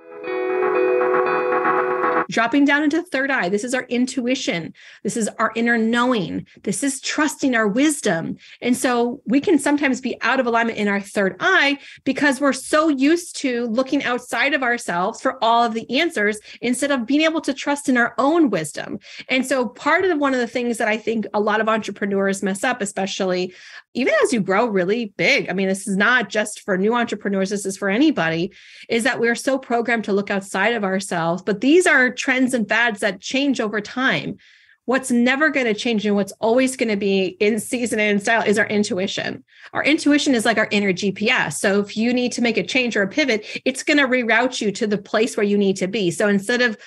dropping 2.30 2.66
down 2.66 2.83
into 2.83 3.01
third 3.01 3.31
eye. 3.31 3.50
This 3.50 3.63
is 3.63 3.74
our 3.74 3.83
intuition. 3.83 4.74
This 5.04 5.18
is 5.18 5.30
our 5.39 5.51
inner 5.56 5.77
knowing. 5.77 6.45
This 6.63 6.83
is 6.83 7.01
trusting 7.01 7.56
our 7.56 7.68
wisdom. 7.68 8.38
And 8.62 8.75
so 8.75 9.22
we 9.25 9.39
can 9.39 9.60
sometimes 9.60 10.01
be 10.01 10.18
out 10.22 10.39
of 10.39 10.45
alignment 10.45 10.77
in 10.77 10.88
our 10.88 11.01
third 11.01 11.36
eye 11.39 11.77
because 12.04 12.42
we're 12.42 12.54
so 12.54 12.89
used 12.89 13.36
to 13.38 13.66
looking 13.68 14.04
outside 14.04 14.54
of 14.54 14.63
ourselves 14.63 15.22
for 15.22 15.44
all 15.44 15.63
of 15.63 15.74
the 15.74 16.00
answers 16.00 16.39
instead 16.62 16.92
of 16.92 17.06
being 17.06 17.22
able 17.22 17.42
to 17.42 17.54
trust 17.54 17.89
in 17.89 17.98
our 17.98 18.13
own 18.18 18.50
wisdom. 18.50 19.00
And 19.30 19.45
so 19.45 19.68
part 19.68 20.06
of 20.06 20.18
one 20.18 20.33
of 20.33 20.39
the 20.39 20.48
things 20.48 20.78
that 20.78 20.88
I 20.88 20.98
think 20.98 21.25
a 21.33 21.39
lot 21.39 21.62
of 21.62 21.69
entrepreneurs 21.69 22.44
mess 22.44 22.63
up, 22.63 22.81
especially 22.81 23.54
even 23.95 24.13
as 24.24 24.33
you 24.33 24.42
grow 24.42 24.68
really 24.68 25.13
big. 25.18 25.50
I 25.50 25.53
mean, 25.53 25.68
this 25.68 25.88
is 25.88 25.97
not 25.97 26.30
just 26.30 26.62
for 26.62 26.77
new 26.77 26.94
entrepreneurs, 26.94 27.50
this 27.50 27.65
is 27.65 27.77
for 27.77 27.89
anybody, 27.89 28.51
is 28.89 29.03
that 29.03 29.19
we're 29.19 29.36
so 29.36 29.57
programmed 29.57 30.03
to 30.06 30.13
look 30.13 30.30
outside 30.30 30.74
of 30.74 30.83
ourselves. 30.83 31.42
But 31.42 31.62
these 31.62 31.88
are 31.88 32.12
trends 32.12 32.53
and 32.53 32.68
fads 32.68 33.00
that 33.00 33.21
change 33.21 33.59
over 33.59 33.81
time. 33.81 34.38
What's 34.86 35.09
never 35.09 35.50
going 35.50 35.65
to 35.65 35.74
change 35.74 36.06
and 36.06 36.15
what's 36.15 36.33
always 36.33 36.77
going 36.77 36.89
to 36.89 36.95
be 36.95 37.38
in 37.39 37.59
season 37.59 38.00
and 38.00 38.12
in 38.12 38.19
style 38.19 38.44
is 38.44 38.59
our 38.59 38.68
intuition. 38.68 39.44
Our 39.74 39.83
intuition 39.83 40.36
is 40.36 40.45
like 40.45 40.59
our 40.59 40.68
inner 40.69 40.94
GPS. 40.94 41.53
So 41.53 41.80
if 41.80 41.97
you 41.97 42.13
need 42.13 42.31
to 42.33 42.42
make 42.44 42.57
a 42.57 42.63
change 42.63 42.95
or 42.95 43.01
a 43.01 43.07
pivot, 43.07 43.47
it's 43.65 43.81
going 43.81 43.97
to 43.97 44.03
reroute 44.03 44.62
you 44.62 44.71
to 44.74 44.86
the 44.86 45.00
place 45.00 45.36
where 45.36 45.45
you 45.45 45.57
need 45.57 45.77
to 45.77 45.88
be. 45.88 46.12
So 46.12 46.27
instead 46.27 46.62
of 46.62 46.77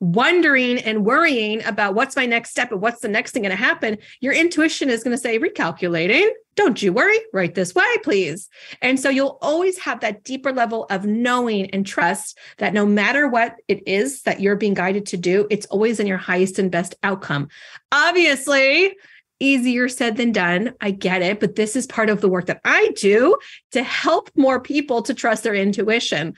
wondering 0.00 0.78
and 0.78 1.04
worrying 1.04 1.64
about 1.64 1.94
what's 1.94 2.16
my 2.16 2.26
next 2.26 2.50
step 2.50 2.70
and 2.72 2.80
what's 2.80 3.00
the 3.00 3.08
next 3.08 3.32
thing 3.32 3.42
going 3.42 3.50
to 3.50 3.56
happen, 3.56 3.98
your 4.20 4.32
intuition 4.32 4.90
is 4.90 5.02
going 5.02 5.16
to 5.16 5.20
say, 5.20 5.38
recalculating, 5.38 6.28
don't 6.56 6.82
you 6.82 6.92
worry, 6.92 7.18
right 7.32 7.54
this 7.54 7.74
way, 7.74 7.84
please. 8.02 8.48
And 8.82 8.98
so 8.98 9.08
you'll 9.08 9.38
always 9.40 9.78
have 9.78 10.00
that 10.00 10.24
deeper 10.24 10.52
level 10.52 10.86
of 10.90 11.04
knowing 11.04 11.70
and 11.70 11.86
trust 11.86 12.38
that 12.58 12.74
no 12.74 12.86
matter 12.86 13.28
what 13.28 13.56
it 13.68 13.86
is 13.86 14.22
that 14.22 14.40
you're 14.40 14.56
being 14.56 14.74
guided 14.74 15.06
to 15.06 15.16
do, 15.16 15.46
it's 15.50 15.66
always 15.66 15.98
in 16.00 16.06
your 16.06 16.18
highest 16.18 16.58
and 16.58 16.70
best 16.70 16.94
outcome. 17.02 17.48
Obviously, 17.90 18.94
easier 19.40 19.88
said 19.88 20.16
than 20.16 20.32
done. 20.32 20.74
I 20.80 20.90
get 20.92 21.22
it, 21.22 21.40
but 21.40 21.56
this 21.56 21.76
is 21.76 21.86
part 21.86 22.08
of 22.08 22.20
the 22.20 22.28
work 22.28 22.46
that 22.46 22.60
I 22.64 22.90
do 22.96 23.36
to 23.72 23.82
help 23.82 24.30
more 24.36 24.60
people 24.60 25.02
to 25.02 25.14
trust 25.14 25.42
their 25.42 25.54
intuition 25.54 26.34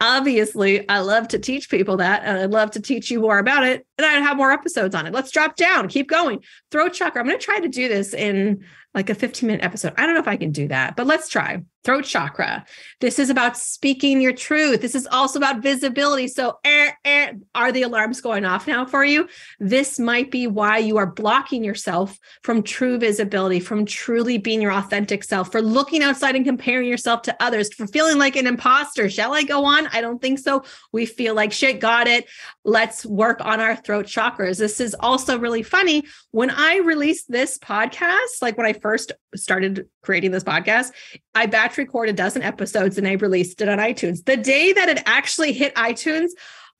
obviously 0.00 0.88
I 0.88 1.00
love 1.00 1.28
to 1.28 1.38
teach 1.38 1.70
people 1.70 1.98
that 1.98 2.22
and 2.24 2.38
I'd 2.38 2.50
love 2.50 2.72
to 2.72 2.80
teach 2.80 3.10
you 3.10 3.20
more 3.20 3.38
about 3.38 3.64
it 3.64 3.86
and 3.98 4.06
I'd 4.06 4.22
have 4.22 4.36
more 4.36 4.50
episodes 4.50 4.94
on 4.94 5.06
it. 5.06 5.12
Let's 5.12 5.30
drop 5.30 5.56
down, 5.56 5.88
keep 5.88 6.08
going. 6.08 6.42
Throat 6.70 6.94
chakra. 6.94 7.20
I'm 7.20 7.26
going 7.26 7.38
to 7.38 7.44
try 7.44 7.60
to 7.60 7.68
do 7.68 7.88
this 7.88 8.14
in 8.14 8.64
like 8.94 9.10
a 9.10 9.14
15 9.14 9.46
minute 9.46 9.64
episode. 9.64 9.92
I 9.96 10.06
don't 10.06 10.14
know 10.14 10.20
if 10.20 10.28
I 10.28 10.36
can 10.36 10.52
do 10.52 10.68
that, 10.68 10.96
but 10.96 11.06
let's 11.06 11.28
try. 11.28 11.62
Throat 11.82 12.04
chakra. 12.04 12.66
This 13.00 13.18
is 13.18 13.30
about 13.30 13.56
speaking 13.56 14.20
your 14.20 14.34
truth. 14.34 14.82
This 14.82 14.94
is 14.94 15.06
also 15.06 15.38
about 15.38 15.62
visibility. 15.62 16.28
So, 16.28 16.58
eh, 16.62 16.90
eh, 17.06 17.32
are 17.54 17.72
the 17.72 17.82
alarms 17.82 18.20
going 18.20 18.44
off 18.44 18.66
now 18.66 18.84
for 18.84 19.02
you? 19.02 19.26
This 19.58 19.98
might 19.98 20.30
be 20.30 20.46
why 20.46 20.76
you 20.76 20.98
are 20.98 21.06
blocking 21.06 21.64
yourself 21.64 22.18
from 22.42 22.62
true 22.62 22.98
visibility, 22.98 23.60
from 23.60 23.86
truly 23.86 24.36
being 24.36 24.60
your 24.60 24.72
authentic 24.72 25.24
self, 25.24 25.50
for 25.50 25.62
looking 25.62 26.02
outside 26.02 26.36
and 26.36 26.44
comparing 26.44 26.86
yourself 26.86 27.22
to 27.22 27.36
others, 27.42 27.72
for 27.72 27.86
feeling 27.86 28.18
like 28.18 28.36
an 28.36 28.46
imposter. 28.46 29.08
Shall 29.08 29.32
I 29.32 29.42
go 29.42 29.64
on? 29.64 29.86
I 29.86 30.02
don't 30.02 30.20
think 30.20 30.38
so. 30.38 30.62
We 30.92 31.06
feel 31.06 31.34
like 31.34 31.50
shit, 31.50 31.80
got 31.80 32.06
it. 32.06 32.28
Let's 32.62 33.06
work 33.06 33.40
on 33.40 33.58
our 33.58 33.74
throat 33.74 34.04
chakras. 34.04 34.58
This 34.58 34.80
is 34.80 34.94
also 35.00 35.38
really 35.38 35.62
funny. 35.62 36.04
When 36.32 36.50
I 36.50 36.76
released 36.76 37.30
this 37.30 37.58
podcast, 37.58 38.42
like 38.42 38.58
when 38.58 38.66
I 38.66 38.74
first 38.74 39.12
started 39.34 39.88
creating 40.02 40.30
this 40.30 40.44
podcast, 40.44 40.92
I 41.34 41.46
batch 41.70 41.78
recorded 41.78 42.14
a 42.14 42.16
dozen 42.16 42.42
episodes 42.42 42.98
and 42.98 43.06
I 43.06 43.12
released 43.12 43.60
it 43.60 43.68
on 43.68 43.78
iTunes. 43.78 44.24
The 44.24 44.36
day 44.36 44.72
that 44.72 44.88
it 44.88 45.02
actually 45.06 45.52
hit 45.52 45.74
iTunes, 45.74 46.30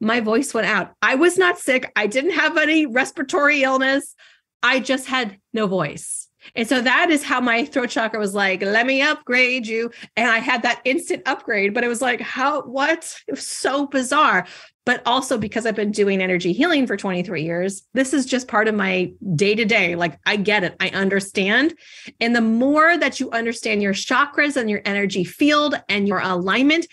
my 0.01 0.21
voice 0.21 0.53
went 0.53 0.67
out. 0.67 0.93
I 1.01 1.15
was 1.15 1.39
not 1.39 1.59
sick. 1.59 1.91
I 1.95 2.07
didn't 2.07 2.33
have 2.33 2.57
any 2.57 2.87
respiratory 2.87 3.63
illness. 3.63 4.15
I 4.63 4.81
just 4.81 5.07
had 5.07 5.39
no 5.53 5.67
voice. 5.67 6.20
And 6.55 6.69
so 6.69 6.81
that 6.81 7.11
is 7.11 7.23
how 7.23 7.41
my 7.41 7.65
throat 7.65 7.91
chakra 7.91 8.19
was 8.19 8.35
like, 8.35 8.63
let 8.63 8.87
me 8.87 9.03
upgrade 9.03 9.67
you. 9.67 9.91
And 10.17 10.31
I 10.31 10.39
had 10.39 10.63
that 10.63 10.81
instant 10.85 11.23
upgrade, 11.27 11.75
but 11.75 11.85
it 11.85 11.89
was 11.89 12.03
like, 12.03 12.21
how, 12.21 12.63
what? 12.63 13.17
It 13.27 13.33
was 13.33 13.47
so 13.47 13.87
bizarre. 13.87 14.47
But 14.87 15.03
also 15.07 15.39
because 15.39 15.67
I've 15.67 15.77
been 15.77 15.93
doing 15.93 16.23
energy 16.23 16.53
healing 16.53 16.87
for 16.87 16.97
23 16.97 17.43
years, 17.43 17.83
this 17.93 18.15
is 18.15 18.25
just 18.27 18.49
part 18.49 18.67
of 18.67 18.75
my 18.75 19.13
day 19.37 19.55
to 19.55 19.65
day. 19.65 19.95
Like 19.95 20.19
I 20.27 20.37
get 20.37 20.65
it, 20.65 20.75
I 20.81 20.89
understand. 20.91 21.75
And 22.19 22.35
the 22.35 22.41
more 22.41 22.97
that 22.97 23.21
you 23.21 23.31
understand 23.31 23.83
your 23.83 23.93
chakras 23.93 24.57
and 24.57 24.71
your 24.71 24.81
energy 24.85 25.23
field 25.23 25.81
and 25.89 26.09
your 26.09 26.21
alignment, 26.21 26.87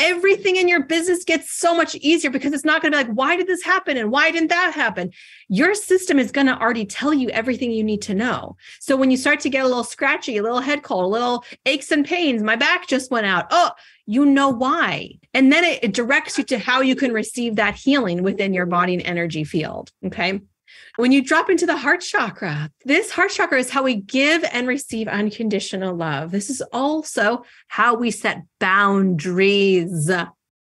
everything 0.00 0.56
in 0.56 0.66
your 0.66 0.82
business 0.82 1.22
gets 1.24 1.50
so 1.50 1.76
much 1.76 1.94
easier 1.96 2.30
because 2.30 2.52
it's 2.52 2.64
not 2.64 2.82
going 2.82 2.90
to 2.90 2.98
be 2.98 3.04
like, 3.04 3.14
why 3.14 3.36
did 3.36 3.46
this 3.46 3.62
happen? 3.62 3.96
And 3.96 4.10
why 4.10 4.30
didn't 4.30 4.48
that 4.48 4.72
happen? 4.74 5.12
Your 5.48 5.74
system 5.74 6.18
is 6.18 6.32
going 6.32 6.46
to 6.46 6.58
already 6.58 6.86
tell 6.86 7.12
you 7.14 7.28
everything 7.28 7.70
you 7.70 7.84
need 7.84 8.02
to 8.02 8.14
know. 8.14 8.56
So 8.80 8.96
when 8.96 9.10
you 9.10 9.16
start 9.16 9.40
to 9.40 9.50
get 9.50 9.64
a 9.64 9.68
little 9.68 9.84
scratchy, 9.84 10.38
a 10.38 10.42
little 10.42 10.60
head 10.60 10.82
cold, 10.82 11.04
a 11.04 11.08
little 11.08 11.44
aches 11.66 11.92
and 11.92 12.04
pains, 12.04 12.42
my 12.42 12.56
back 12.56 12.88
just 12.88 13.10
went 13.10 13.26
out. 13.26 13.46
Oh, 13.50 13.70
you 14.06 14.24
know 14.24 14.48
why. 14.48 15.10
And 15.34 15.52
then 15.52 15.62
it, 15.62 15.84
it 15.84 15.94
directs 15.94 16.38
you 16.38 16.44
to 16.44 16.58
how 16.58 16.80
you 16.80 16.96
can 16.96 17.12
receive 17.12 17.56
that 17.56 17.76
healing 17.76 18.22
within 18.22 18.54
your 18.54 18.66
body 18.66 18.94
and 18.94 19.02
energy 19.02 19.44
field. 19.44 19.92
Okay. 20.06 20.40
When 20.96 21.12
you 21.12 21.22
drop 21.22 21.50
into 21.50 21.66
the 21.66 21.76
heart 21.76 22.00
chakra, 22.00 22.70
this 22.84 23.10
heart 23.10 23.30
chakra 23.30 23.58
is 23.58 23.70
how 23.70 23.82
we 23.82 23.96
give 23.96 24.44
and 24.52 24.66
receive 24.66 25.08
unconditional 25.08 25.94
love. 25.94 26.30
This 26.30 26.50
is 26.50 26.62
also 26.72 27.44
how 27.68 27.94
we 27.94 28.10
set 28.10 28.42
boundaries. 28.58 30.10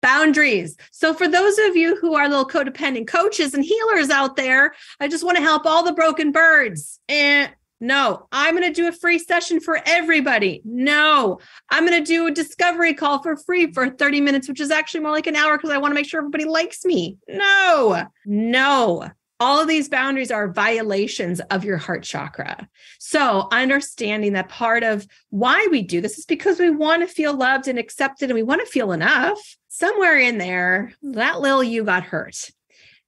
Boundaries. 0.03 0.77
So, 0.93 1.15
for 1.15 1.27
those 1.27 1.59
of 1.59 1.77
you 1.77 1.97
who 1.97 2.15
are 2.15 2.29
little 2.29 2.47
codependent 2.47 3.09
coaches 3.09 3.55
and 3.55 3.65
healers 3.65 4.11
out 4.11 4.37
there, 4.37 4.75
I 5.01 5.09
just 5.09 5.25
want 5.25 5.37
to 5.37 5.43
help 5.43 5.67
all 5.67 5.83
the 5.83 5.95
broken 5.95 6.33
birds. 6.33 7.01
And 7.09 7.51
no, 7.81 8.29
I'm 8.31 8.57
going 8.57 8.73
to 8.73 8.75
do 8.75 8.89
a 8.89 8.93
free 8.93 9.19
session 9.19 9.61
for 9.61 9.81
everybody. 9.85 10.63
No, 10.65 11.41
I'm 11.71 11.87
going 11.87 11.99
to 12.03 12.07
do 12.07 12.27
a 12.27 12.31
discovery 12.31 12.95
call 12.95 13.23
for 13.23 13.37
free 13.37 13.73
for 13.73 13.91
30 13.91 14.21
minutes, 14.21 14.49
which 14.49 14.61
is 14.61 14.71
actually 14.71 15.01
more 15.01 15.11
like 15.11 15.27
an 15.27 15.37
hour 15.37 15.57
because 15.57 15.71
I 15.71 15.79
want 15.79 15.91
to 15.91 15.95
make 15.97 16.09
sure 16.09 16.21
everybody 16.21 16.45
likes 16.45 16.85
me. 16.85 17.19
No, 17.29 18.07
no 18.25 19.11
all 19.39 19.61
of 19.61 19.69
these 19.69 19.89
boundaries 19.89 20.31
are 20.31 20.49
violations 20.49 21.41
of 21.51 21.65
your 21.65 21.77
heart 21.77 22.03
chakra. 22.03 22.69
So, 22.99 23.49
understanding 23.53 24.33
that 24.33 24.49
part 24.49 24.83
of 24.83 25.07
why 25.31 25.67
we 25.71 25.83
do 25.83 26.01
this 26.01 26.19
is 26.19 26.25
because 26.25 26.59
we 26.59 26.71
want 26.71 27.03
to 27.03 27.15
feel 27.15 27.35
loved 27.35 27.69
and 27.69 27.79
accepted 27.79 28.31
and 28.31 28.35
we 28.35 28.43
want 28.43 28.61
to 28.61 28.67
feel 28.67 28.93
enough. 28.93 29.39
Somewhere 29.69 30.19
in 30.19 30.39
there, 30.39 30.95
that 31.03 31.41
little 31.41 31.63
you 31.63 31.85
got 31.85 32.03
hurt. 32.03 32.51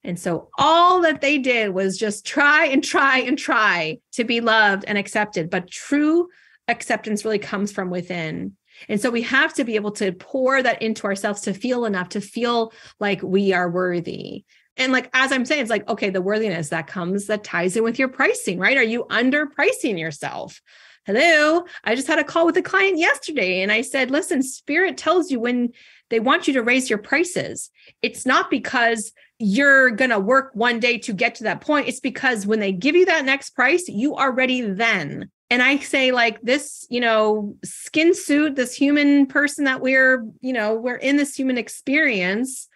And 0.05 0.19
so, 0.19 0.51
all 0.59 1.01
that 1.03 1.21
they 1.23 1.39
did 1.39 1.71
was 1.71 1.97
just 1.97 2.27
try 2.27 2.67
and 2.67 2.85
try 2.85 3.19
and 3.19 3.39
try 3.39 3.99
to 4.13 4.25
be 4.25 4.41
loved 4.41 4.85
and 4.87 4.99
accepted. 4.99 5.49
But 5.49 5.71
true 5.71 6.29
acceptance 6.69 7.25
really 7.25 7.39
comes 7.39 7.73
from 7.73 7.89
within. 7.89 8.55
And 8.89 9.01
so 9.01 9.11
we 9.11 9.23
have 9.23 9.55
to 9.55 9.65
be 9.65 9.75
able 9.75 9.91
to 9.93 10.13
pour 10.13 10.63
that 10.63 10.83
into 10.83 11.05
ourselves 11.07 11.41
to 11.43 11.55
feel 11.55 11.85
enough, 11.85 12.11
to 12.11 12.21
feel 12.21 12.73
like 13.01 13.23
we 13.23 13.53
are 13.53 13.71
worthy. 13.71 14.45
And 14.79 14.93
like 14.93 15.11
as 15.13 15.33
I'm 15.33 15.45
saying, 15.45 15.61
it's 15.61 15.71
like, 15.71 15.89
okay, 15.89 16.09
the 16.09 16.23
worthiness 16.23 16.71
that 16.71 16.87
comes 16.87 17.27
that 17.27 17.45
ties 17.45 17.77
in 17.77 17.83
with 17.85 17.99
your 17.99 18.09
pricing, 18.09 18.59
right? 18.59 18.77
Are 18.77 18.83
you 18.83 19.05
underpricing 19.11 19.99
yourself? 19.99 20.63
Hello. 21.05 21.65
I 21.85 21.95
just 21.95 22.07
had 22.07 22.19
a 22.19 22.25
call 22.25 22.47
with 22.47 22.57
a 22.59 22.63
client 22.63 22.99
yesterday 22.99 23.63
and 23.63 23.73
I 23.73 23.81
said, 23.81 24.11
listen, 24.11 24.43
spirit 24.43 24.97
tells 24.97 25.31
you 25.31 25.41
when 25.41 25.71
they 26.11 26.21
want 26.21 26.47
you 26.47 26.55
to 26.55 26.63
raise 26.63 26.89
your 26.89 26.99
prices. 26.99 27.71
It's 28.03 28.25
not 28.25 28.51
because 28.51 29.13
you're 29.39 29.91
going 29.91 30.11
to 30.11 30.19
work 30.19 30.51
one 30.55 30.81
day 30.81 30.99
to 30.99 31.13
get 31.13 31.37
to 31.37 31.45
that 31.45 31.61
point. 31.61 31.89
It's 31.89 32.01
because 32.01 32.47
when 32.47 32.61
they 32.61 32.73
give 32.73 32.95
you 32.95 33.07
that 33.07 33.25
next 33.25 33.51
price, 33.51 33.89
you 33.89 34.17
are 34.17 34.33
ready 34.33 34.61
then. 34.61 35.31
And 35.51 35.63
I 35.63 35.79
say, 35.79 36.13
like, 36.13 36.43
this, 36.43 36.87
you 36.91 37.01
know, 37.01 37.57
skin 37.65 38.15
suit, 38.15 38.57
this 38.57 38.75
human 38.75 39.27
person 39.27 39.65
that 39.65 39.81
we're, 39.81 40.27
you 40.41 40.53
know, 40.53 40.75
we're 40.75 40.97
in 40.97 41.17
this 41.17 41.35
human 41.35 41.57
experience 41.57 42.69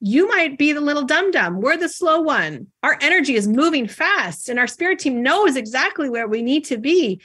you 0.00 0.28
might 0.28 0.58
be 0.58 0.72
the 0.72 0.80
little 0.80 1.04
dum 1.04 1.30
dum. 1.30 1.60
We're 1.60 1.76
the 1.76 1.88
slow 1.88 2.20
one. 2.20 2.68
Our 2.82 2.98
energy 3.00 3.34
is 3.34 3.46
moving 3.46 3.86
fast, 3.86 4.48
and 4.48 4.58
our 4.58 4.66
spirit 4.66 4.98
team 4.98 5.22
knows 5.22 5.56
exactly 5.56 6.08
where 6.08 6.26
we 6.26 6.42
need 6.42 6.64
to 6.66 6.78
be. 6.78 7.20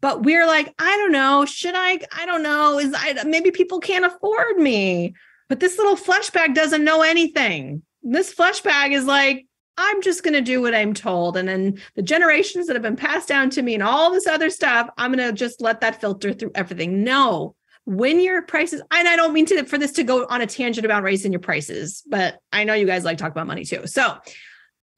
But 0.00 0.24
we're 0.24 0.46
like, 0.46 0.74
I 0.78 0.96
don't 0.96 1.12
know. 1.12 1.46
Should 1.46 1.74
I? 1.74 2.00
I 2.14 2.26
don't 2.26 2.42
know. 2.42 2.78
Is 2.78 2.92
I 2.96 3.22
maybe 3.24 3.50
people 3.50 3.80
can't 3.80 4.04
afford 4.04 4.58
me? 4.58 5.14
But 5.48 5.60
this 5.60 5.78
little 5.78 5.96
flesh 5.96 6.30
bag 6.30 6.54
doesn't 6.54 6.84
know 6.84 7.02
anything. 7.02 7.82
This 8.02 8.32
flesh 8.32 8.60
bag 8.60 8.92
is 8.92 9.04
like, 9.04 9.46
I'm 9.78 10.02
just 10.02 10.22
going 10.22 10.34
to 10.34 10.40
do 10.40 10.62
what 10.62 10.74
I'm 10.74 10.94
told. 10.94 11.36
And 11.36 11.48
then 11.48 11.80
the 11.94 12.02
generations 12.02 12.66
that 12.66 12.74
have 12.74 12.82
been 12.82 12.96
passed 12.96 13.28
down 13.28 13.50
to 13.50 13.62
me 13.62 13.74
and 13.74 13.82
all 13.82 14.10
this 14.10 14.26
other 14.26 14.50
stuff, 14.50 14.88
I'm 14.96 15.12
going 15.12 15.26
to 15.26 15.32
just 15.32 15.60
let 15.60 15.80
that 15.80 16.00
filter 16.00 16.32
through 16.32 16.52
everything. 16.54 17.04
No, 17.04 17.54
when 17.86 18.20
your 18.20 18.42
prices 18.42 18.82
and 18.90 19.08
i 19.08 19.14
don't 19.14 19.32
mean 19.32 19.46
to 19.46 19.64
for 19.64 19.78
this 19.78 19.92
to 19.92 20.02
go 20.02 20.26
on 20.28 20.40
a 20.40 20.46
tangent 20.46 20.84
about 20.84 21.04
raising 21.04 21.32
your 21.32 21.40
prices 21.40 22.02
but 22.08 22.38
i 22.52 22.64
know 22.64 22.74
you 22.74 22.84
guys 22.84 23.04
like 23.04 23.16
talk 23.16 23.30
about 23.30 23.46
money 23.46 23.64
too. 23.64 23.86
So 23.86 24.16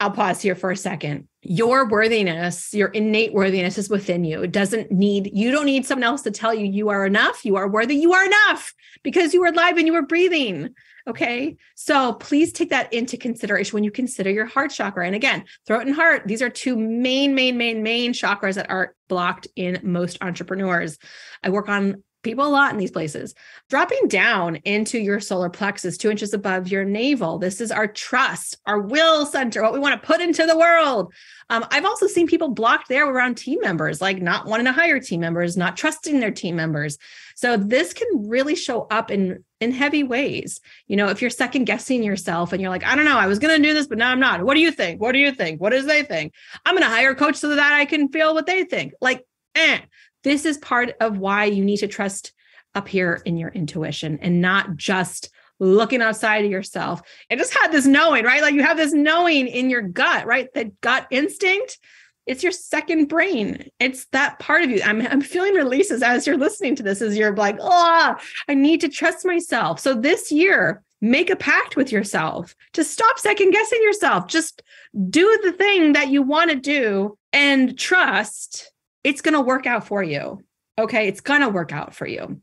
i'll 0.00 0.10
pause 0.10 0.40
here 0.40 0.54
for 0.54 0.70
a 0.70 0.76
second. 0.76 1.28
Your 1.42 1.86
worthiness 1.86 2.72
your 2.72 2.88
innate 2.88 3.34
worthiness 3.34 3.76
is 3.76 3.90
within 3.90 4.24
you. 4.24 4.42
It 4.42 4.52
doesn't 4.52 4.90
need 4.90 5.30
you 5.34 5.52
don't 5.52 5.66
need 5.66 5.84
someone 5.84 6.04
else 6.04 6.22
to 6.22 6.30
tell 6.30 6.54
you 6.54 6.64
you 6.64 6.88
are 6.88 7.04
enough 7.04 7.44
you 7.44 7.56
are 7.56 7.68
worthy 7.68 7.94
you 7.94 8.14
are 8.14 8.24
enough 8.24 8.72
because 9.02 9.34
you 9.34 9.44
are 9.44 9.52
alive 9.52 9.76
and 9.76 9.86
you 9.86 9.94
are 9.94 10.02
breathing 10.02 10.74
okay? 11.06 11.56
So 11.74 12.12
please 12.12 12.52
take 12.52 12.68
that 12.68 12.92
into 12.92 13.16
consideration 13.16 13.74
when 13.74 13.84
you 13.84 13.90
consider 13.90 14.30
your 14.30 14.44
heart 14.44 14.70
chakra. 14.70 15.06
And 15.06 15.14
again 15.14 15.44
throat 15.66 15.86
and 15.86 15.94
heart 15.94 16.22
these 16.26 16.42
are 16.42 16.50
two 16.50 16.76
main 16.76 17.34
main 17.34 17.58
main 17.58 17.82
main 17.82 18.12
chakras 18.12 18.54
that 18.54 18.70
are 18.70 18.94
blocked 19.08 19.46
in 19.56 19.80
most 19.82 20.18
entrepreneurs. 20.22 20.98
I 21.42 21.50
work 21.50 21.68
on 21.68 22.02
people 22.22 22.46
a 22.46 22.48
lot 22.48 22.72
in 22.72 22.78
these 22.78 22.90
places. 22.90 23.34
Dropping 23.68 24.08
down 24.08 24.56
into 24.64 24.98
your 24.98 25.20
solar 25.20 25.50
plexus, 25.50 25.96
two 25.96 26.10
inches 26.10 26.34
above 26.34 26.68
your 26.68 26.84
navel. 26.84 27.38
This 27.38 27.60
is 27.60 27.70
our 27.70 27.86
trust, 27.86 28.56
our 28.66 28.80
will 28.80 29.26
center, 29.26 29.62
what 29.62 29.72
we 29.72 29.78
want 29.78 30.00
to 30.00 30.06
put 30.06 30.20
into 30.20 30.46
the 30.46 30.58
world. 30.58 31.12
Um, 31.50 31.64
I've 31.70 31.84
also 31.84 32.06
seen 32.06 32.26
people 32.26 32.48
blocked 32.48 32.88
there 32.88 33.08
around 33.08 33.36
team 33.36 33.60
members, 33.60 34.00
like 34.00 34.20
not 34.20 34.46
wanting 34.46 34.66
to 34.66 34.72
hire 34.72 35.00
team 35.00 35.20
members, 35.20 35.56
not 35.56 35.76
trusting 35.76 36.20
their 36.20 36.30
team 36.30 36.56
members. 36.56 36.98
So 37.36 37.56
this 37.56 37.92
can 37.92 38.28
really 38.28 38.56
show 38.56 38.86
up 38.90 39.10
in 39.10 39.44
in 39.60 39.72
heavy 39.72 40.02
ways. 40.02 40.60
You 40.86 40.96
know, 40.96 41.08
if 41.08 41.20
you're 41.20 41.30
second 41.30 41.64
guessing 41.64 42.02
yourself 42.02 42.52
and 42.52 42.60
you're 42.62 42.70
like, 42.70 42.84
I 42.84 42.94
don't 42.94 43.04
know, 43.04 43.18
I 43.18 43.26
was 43.26 43.40
going 43.40 43.60
to 43.60 43.68
do 43.68 43.74
this, 43.74 43.88
but 43.88 43.98
now 43.98 44.10
I'm 44.10 44.20
not. 44.20 44.44
What 44.44 44.54
do 44.54 44.60
you 44.60 44.70
think? 44.70 45.00
What 45.00 45.12
do 45.12 45.18
you 45.18 45.32
think? 45.32 45.60
What 45.60 45.70
does 45.70 45.86
they 45.86 46.04
think? 46.04 46.32
I'm 46.64 46.74
going 46.74 46.84
to 46.84 46.88
hire 46.88 47.10
a 47.10 47.16
coach 47.16 47.36
so 47.36 47.48
that 47.48 47.72
I 47.72 47.84
can 47.84 48.08
feel 48.08 48.34
what 48.34 48.46
they 48.46 48.62
think. 48.64 48.92
Like, 49.00 49.24
eh 49.56 49.80
this 50.24 50.44
is 50.44 50.58
part 50.58 50.94
of 51.00 51.18
why 51.18 51.44
you 51.44 51.64
need 51.64 51.78
to 51.78 51.88
trust 51.88 52.32
up 52.74 52.88
here 52.88 53.22
in 53.24 53.36
your 53.36 53.50
intuition 53.50 54.18
and 54.20 54.40
not 54.40 54.76
just 54.76 55.30
looking 55.60 56.02
outside 56.02 56.44
of 56.44 56.50
yourself 56.50 57.02
and 57.30 57.38
just 57.38 57.56
had 57.56 57.72
this 57.72 57.86
knowing, 57.86 58.24
right? 58.24 58.42
Like 58.42 58.54
you 58.54 58.62
have 58.62 58.76
this 58.76 58.92
knowing 58.92 59.48
in 59.48 59.70
your 59.70 59.82
gut, 59.82 60.26
right? 60.26 60.48
That 60.54 60.80
gut 60.80 61.06
instinct. 61.10 61.78
It's 62.26 62.42
your 62.42 62.52
second 62.52 63.06
brain. 63.06 63.70
It's 63.80 64.04
that 64.12 64.38
part 64.38 64.62
of 64.62 64.70
you. 64.70 64.82
I'm, 64.84 65.00
I'm 65.06 65.22
feeling 65.22 65.54
releases 65.54 66.02
as 66.02 66.26
you're 66.26 66.36
listening 66.36 66.76
to 66.76 66.82
this, 66.82 67.00
as 67.00 67.16
you're 67.16 67.34
like, 67.34 67.56
oh, 67.58 68.16
I 68.48 68.54
need 68.54 68.82
to 68.82 68.88
trust 68.88 69.24
myself. 69.24 69.80
So 69.80 69.94
this 69.94 70.30
year, 70.30 70.82
make 71.00 71.30
a 71.30 71.36
pact 71.36 71.76
with 71.76 71.90
yourself 71.90 72.54
to 72.74 72.84
stop 72.84 73.18
second 73.18 73.52
guessing 73.52 73.80
yourself. 73.82 74.26
Just 74.26 74.62
do 75.08 75.38
the 75.42 75.52
thing 75.52 75.94
that 75.94 76.08
you 76.08 76.22
want 76.22 76.50
to 76.50 76.56
do 76.56 77.16
and 77.32 77.78
trust 77.78 78.72
it's 79.08 79.22
going 79.22 79.34
to 79.34 79.40
work 79.40 79.66
out 79.66 79.86
for 79.86 80.02
you. 80.02 80.42
Okay. 80.78 81.08
It's 81.08 81.20
going 81.20 81.40
to 81.40 81.48
work 81.48 81.72
out 81.72 81.94
for 81.94 82.06
you. 82.06 82.42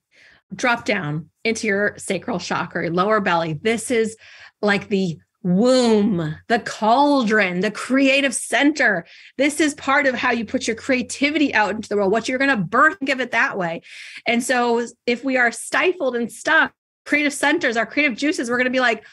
Drop 0.53 0.83
down 0.83 1.29
into 1.43 1.67
your 1.67 1.95
sacral 1.97 2.39
chakra, 2.39 2.89
lower 2.89 3.21
belly. 3.21 3.53
This 3.53 3.91
is 3.91 4.17
like 4.61 4.89
the 4.89 5.19
womb, 5.43 6.35
the 6.47 6.59
cauldron, 6.59 7.59
the 7.59 7.69
creative 7.69 8.33
center. 8.33 9.05
This 9.37 9.59
is 9.59 9.75
part 9.75 10.07
of 10.07 10.15
how 10.15 10.31
you 10.31 10.43
put 10.43 10.65
your 10.65 10.75
creativity 10.75 11.53
out 11.53 11.75
into 11.75 11.87
the 11.87 11.97
world, 11.97 12.11
what 12.11 12.27
you're 12.27 12.39
going 12.39 12.49
to 12.49 12.57
birth, 12.57 12.97
give 13.05 13.19
it 13.19 13.31
that 13.31 13.55
way. 13.55 13.83
And 14.25 14.43
so 14.43 14.85
if 15.05 15.23
we 15.23 15.37
are 15.37 15.51
stifled 15.51 16.15
and 16.15 16.31
stuck, 16.31 16.73
creative 17.05 17.33
centers, 17.33 17.77
our 17.77 17.85
creative 17.85 18.17
juices, 18.17 18.49
we're 18.49 18.57
going 18.57 18.65
to 18.65 18.71
be 18.71 18.79
like, 18.79 19.05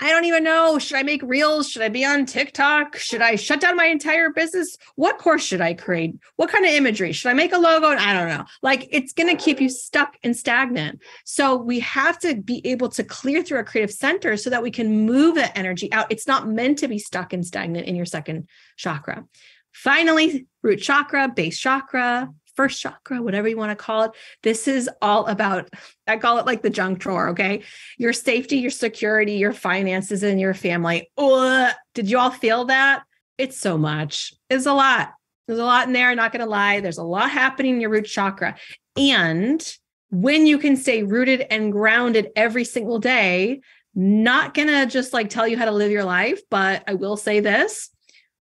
I 0.00 0.10
don't 0.10 0.26
even 0.26 0.44
know. 0.44 0.78
Should 0.78 0.96
I 0.96 1.02
make 1.02 1.22
reels? 1.22 1.68
Should 1.68 1.82
I 1.82 1.88
be 1.88 2.04
on 2.04 2.24
TikTok? 2.24 2.96
Should 2.96 3.20
I 3.20 3.34
shut 3.34 3.60
down 3.60 3.74
my 3.74 3.86
entire 3.86 4.30
business? 4.30 4.76
What 4.94 5.18
course 5.18 5.42
should 5.42 5.60
I 5.60 5.74
create? 5.74 6.14
What 6.36 6.50
kind 6.50 6.64
of 6.64 6.70
imagery? 6.70 7.10
Should 7.10 7.30
I 7.30 7.34
make 7.34 7.52
a 7.52 7.58
logo? 7.58 7.88
I 7.88 8.12
don't 8.12 8.28
know. 8.28 8.44
Like 8.62 8.86
it's 8.92 9.12
going 9.12 9.34
to 9.36 9.42
keep 9.42 9.60
you 9.60 9.68
stuck 9.68 10.16
and 10.22 10.36
stagnant. 10.36 11.00
So 11.24 11.56
we 11.56 11.80
have 11.80 12.16
to 12.20 12.36
be 12.36 12.64
able 12.64 12.90
to 12.90 13.02
clear 13.02 13.42
through 13.42 13.58
our 13.58 13.64
creative 13.64 13.92
center 13.92 14.36
so 14.36 14.50
that 14.50 14.62
we 14.62 14.70
can 14.70 15.04
move 15.04 15.34
that 15.34 15.58
energy 15.58 15.92
out. 15.92 16.06
It's 16.10 16.28
not 16.28 16.48
meant 16.48 16.78
to 16.78 16.88
be 16.88 17.00
stuck 17.00 17.32
and 17.32 17.44
stagnant 17.44 17.88
in 17.88 17.96
your 17.96 18.06
second 18.06 18.48
chakra. 18.76 19.24
Finally, 19.72 20.46
root 20.62 20.80
chakra, 20.80 21.28
base 21.28 21.58
chakra, 21.58 22.28
first 22.58 22.80
chakra, 22.82 23.22
whatever 23.22 23.46
you 23.46 23.56
want 23.56 23.70
to 23.70 23.76
call 23.76 24.02
it. 24.02 24.10
This 24.42 24.66
is 24.66 24.90
all 25.00 25.26
about, 25.26 25.68
I 26.08 26.16
call 26.16 26.38
it 26.38 26.44
like 26.44 26.60
the 26.60 26.70
junk 26.70 26.98
drawer, 26.98 27.28
okay? 27.28 27.62
Your 27.98 28.12
safety, 28.12 28.56
your 28.56 28.72
security, 28.72 29.34
your 29.34 29.52
finances, 29.52 30.24
and 30.24 30.40
your 30.40 30.54
family. 30.54 31.08
Ugh. 31.16 31.72
Did 31.94 32.10
you 32.10 32.18
all 32.18 32.32
feel 32.32 32.64
that? 32.64 33.04
It's 33.38 33.56
so 33.56 33.78
much. 33.78 34.32
It's 34.50 34.66
a 34.66 34.74
lot. 34.74 35.12
There's 35.46 35.60
a 35.60 35.64
lot 35.64 35.86
in 35.86 35.92
there, 35.92 36.12
not 36.16 36.32
going 36.32 36.44
to 36.44 36.50
lie. 36.50 36.80
There's 36.80 36.98
a 36.98 37.04
lot 37.04 37.30
happening 37.30 37.74
in 37.74 37.80
your 37.80 37.90
root 37.90 38.06
chakra. 38.06 38.56
And 38.96 39.64
when 40.10 40.44
you 40.44 40.58
can 40.58 40.76
stay 40.76 41.04
rooted 41.04 41.46
and 41.52 41.70
grounded 41.70 42.30
every 42.34 42.64
single 42.64 42.98
day, 42.98 43.60
not 43.94 44.52
going 44.52 44.66
to 44.66 44.86
just 44.86 45.12
like 45.12 45.30
tell 45.30 45.46
you 45.46 45.56
how 45.56 45.66
to 45.66 45.70
live 45.70 45.92
your 45.92 46.04
life, 46.04 46.40
but 46.50 46.82
I 46.88 46.94
will 46.94 47.16
say 47.16 47.38
this. 47.38 47.90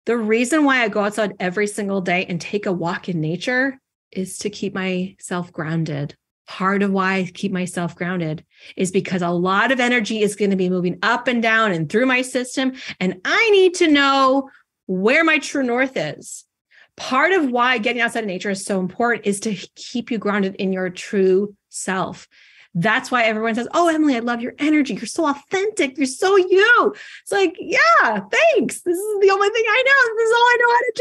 The 0.06 0.16
reason 0.16 0.64
why 0.64 0.82
I 0.82 0.88
go 0.88 1.04
outside 1.04 1.34
every 1.38 1.66
single 1.66 2.00
day 2.00 2.24
and 2.24 2.40
take 2.40 2.64
a 2.64 2.72
walk 2.72 3.10
in 3.10 3.20
nature 3.20 3.78
is 4.12 4.38
to 4.38 4.50
keep 4.50 4.74
myself 4.74 5.52
grounded. 5.52 6.16
part 6.48 6.82
of 6.82 6.90
why 6.90 7.16
I 7.16 7.24
keep 7.24 7.52
myself 7.52 7.94
grounded 7.94 8.42
is 8.74 8.90
because 8.90 9.20
a 9.20 9.28
lot 9.28 9.70
of 9.70 9.80
energy 9.80 10.22
is 10.22 10.34
going 10.34 10.50
to 10.50 10.56
be 10.56 10.70
moving 10.70 10.98
up 11.02 11.28
and 11.28 11.42
down 11.42 11.72
and 11.72 11.88
through 11.90 12.06
my 12.06 12.22
system. 12.22 12.72
And 12.98 13.20
I 13.24 13.50
need 13.50 13.74
to 13.74 13.86
know 13.86 14.48
where 14.86 15.24
my 15.24 15.38
true 15.38 15.62
north 15.62 15.92
is. 15.94 16.44
Part 16.96 17.32
of 17.32 17.50
why 17.50 17.76
getting 17.78 18.00
outside 18.00 18.24
of 18.24 18.26
nature 18.26 18.50
is 18.50 18.64
so 18.64 18.80
important 18.80 19.26
is 19.26 19.40
to 19.40 19.54
keep 19.76 20.10
you 20.10 20.16
grounded 20.18 20.54
in 20.56 20.72
your 20.72 20.88
true 20.88 21.54
self. 21.68 22.26
That's 22.74 23.10
why 23.10 23.24
everyone 23.24 23.54
says, 23.54 23.68
Oh, 23.74 23.88
Emily, 23.88 24.16
I 24.16 24.20
love 24.20 24.40
your 24.40 24.54
energy. 24.58 24.94
You're 24.94 25.06
so 25.06 25.28
authentic. 25.28 25.96
You're 25.96 26.06
so 26.06 26.36
you. 26.36 26.94
It's 27.22 27.32
like, 27.32 27.56
yeah, 27.58 28.20
thanks. 28.30 28.80
This 28.82 28.96
is 28.96 29.20
the 29.20 29.30
only 29.30 29.48
thing 29.50 29.64
I 29.66 29.82
know. 29.86 30.14
This 30.16 30.28
is 30.28 30.34
all 30.34 30.48
I 30.48 30.56
know 30.60 30.70
how 30.70 30.80
to 30.80 30.92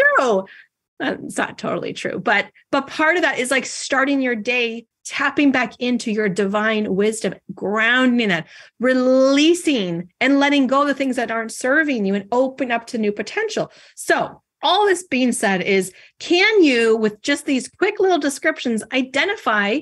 do. 0.45 0.53
That's 0.99 1.37
not 1.37 1.57
totally 1.57 1.93
true. 1.93 2.19
But 2.19 2.47
but 2.71 2.87
part 2.87 3.15
of 3.15 3.21
that 3.21 3.39
is 3.39 3.51
like 3.51 3.65
starting 3.65 4.21
your 4.21 4.35
day 4.35 4.85
tapping 5.07 5.51
back 5.51 5.73
into 5.79 6.11
your 6.11 6.27
divine 6.27 6.93
wisdom, 6.95 7.33
grounding 7.55 8.27
that, 8.27 8.45
releasing 8.79 10.11
and 10.19 10.39
letting 10.39 10.67
go 10.67 10.81
of 10.81 10.87
the 10.87 10.93
things 10.93 11.15
that 11.15 11.31
aren't 11.31 11.51
serving 11.51 12.05
you 12.05 12.13
and 12.13 12.27
open 12.31 12.71
up 12.71 12.85
to 12.87 12.97
new 12.97 13.11
potential. 13.11 13.71
So, 13.95 14.41
all 14.63 14.85
this 14.87 15.03
being 15.03 15.31
said, 15.31 15.61
is 15.61 15.93
can 16.19 16.63
you, 16.63 16.97
with 16.97 17.21
just 17.21 17.45
these 17.45 17.69
quick 17.69 17.99
little 17.99 18.17
descriptions, 18.17 18.83
identify 18.91 19.79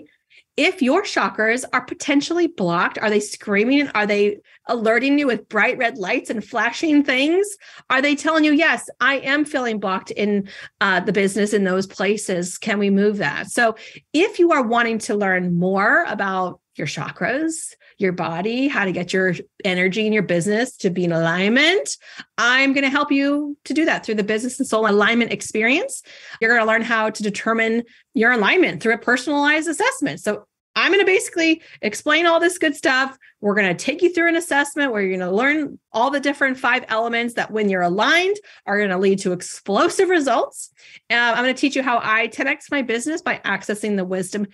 if 0.58 0.82
your 0.82 1.04
chakras 1.04 1.66
are 1.74 1.84
potentially 1.84 2.48
blocked, 2.48 2.98
are 2.98 3.10
they 3.10 3.20
screaming? 3.20 3.90
Are 3.90 4.06
they 4.06 4.40
alerting 4.68 5.20
you 5.20 5.28
with 5.28 5.50
bright 5.50 5.78
red 5.78 5.98
lights 5.98 6.30
and 6.30 6.44
flashing 6.44 7.04
things? 7.04 7.46
Are 7.90 8.02
they 8.02 8.16
telling 8.16 8.46
you, 8.46 8.54
yes, 8.54 8.90
I 9.02 9.18
am 9.18 9.44
feeling 9.44 9.80
blocked 9.80 10.12
in 10.12 10.48
uh, 10.80 11.02
the 11.02 11.12
business 11.12 11.54
in 11.54 11.66
those 11.66 11.86
places? 11.86 12.58
Can 12.58 12.80
we 12.80 12.90
move 12.90 13.18
that? 13.18 13.48
So, 13.48 13.76
if 14.14 14.40
you 14.40 14.52
are 14.54 14.64
wanting 14.64 15.00
to 15.00 15.16
learn 15.16 15.60
more 15.60 16.06
about 16.08 16.62
your 16.76 16.88
chakras, 16.88 17.74
your 17.98 18.12
body, 18.12 18.68
how 18.68 18.86
to 18.86 18.92
get 18.92 19.14
your 19.14 19.34
energy 19.64 20.06
and 20.06 20.14
your 20.14 20.24
business 20.24 20.76
to 20.78 20.90
be 20.90 21.06
in 21.06 21.12
alignment. 21.12 21.98
I'm 22.38 22.74
going 22.74 22.84
to 22.84 22.90
help 22.90 23.12
you 23.12 23.58
to 23.66 23.74
do 23.74 23.86
that 23.86 24.06
through 24.06 24.16
the 24.16 24.24
business 24.24 24.60
and 24.60 24.68
soul 24.68 24.88
alignment 24.88 25.32
experience. 25.32 26.04
You're 26.42 26.52
going 26.52 26.62
to 26.62 26.72
learn 26.72 26.82
how 26.82 27.10
to 27.10 27.24
determine 27.24 27.84
your 28.14 28.32
alignment 28.32 28.82
through 28.82 28.94
a 28.94 28.98
personalized 28.98 29.70
assessment. 29.70 30.20
So 30.20 30.46
I'm 30.78 30.92
going 30.92 31.00
to 31.00 31.06
basically 31.06 31.62
explain 31.82 32.26
all 32.26 32.40
this 32.40 32.58
good 32.58 32.76
stuff. 32.76 33.18
We're 33.40 33.56
going 33.56 33.76
to 33.76 33.86
take 33.86 34.02
you 34.02 34.14
through 34.14 34.28
an 34.28 34.36
assessment 34.36 34.92
where 34.92 35.02
you're 35.02 35.18
going 35.18 35.30
to 35.30 35.36
learn 35.36 35.80
all 35.94 36.12
the 36.12 36.20
different 36.20 36.60
five 36.60 36.84
elements 36.90 37.36
that, 37.36 37.50
when 37.50 37.70
you're 37.70 37.82
aligned, 37.82 38.36
are 38.66 38.78
going 38.78 38.90
to 38.90 38.98
lead 38.98 39.20
to 39.20 39.32
explosive 39.32 40.10
results. 40.10 40.72
Uh, 41.10 41.16
I'm 41.16 41.44
going 41.44 41.56
to 41.56 41.60
teach 41.60 41.78
you 41.78 41.84
how 41.84 42.00
I 42.04 42.28
10x 42.28 42.72
my 42.72 42.82
business 42.82 43.22
by 43.22 43.40
accessing 43.46 43.96
the 43.96 44.04
wisdom 44.04 44.48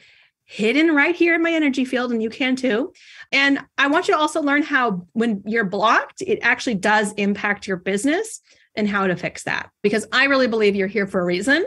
hidden 0.51 0.93
right 0.93 1.15
here 1.15 1.33
in 1.33 1.41
my 1.41 1.51
energy 1.53 1.85
field, 1.85 2.11
and 2.11 2.21
you 2.21 2.29
can 2.29 2.57
too. 2.57 2.91
And 3.31 3.59
I 3.77 3.87
want 3.87 4.09
you 4.09 4.13
to 4.13 4.19
also 4.19 4.41
learn 4.41 4.63
how, 4.63 5.07
when 5.13 5.41
you're 5.45 5.63
blocked, 5.63 6.21
it 6.21 6.39
actually 6.41 6.75
does 6.75 7.13
impact 7.13 7.67
your 7.67 7.77
business 7.77 8.41
and 8.75 8.85
how 8.85 9.07
to 9.07 9.15
fix 9.15 9.43
that. 9.43 9.69
Because 9.81 10.05
I 10.11 10.25
really 10.25 10.47
believe 10.47 10.75
you're 10.75 10.89
here 10.89 11.07
for 11.07 11.21
a 11.21 11.25
reason. 11.25 11.65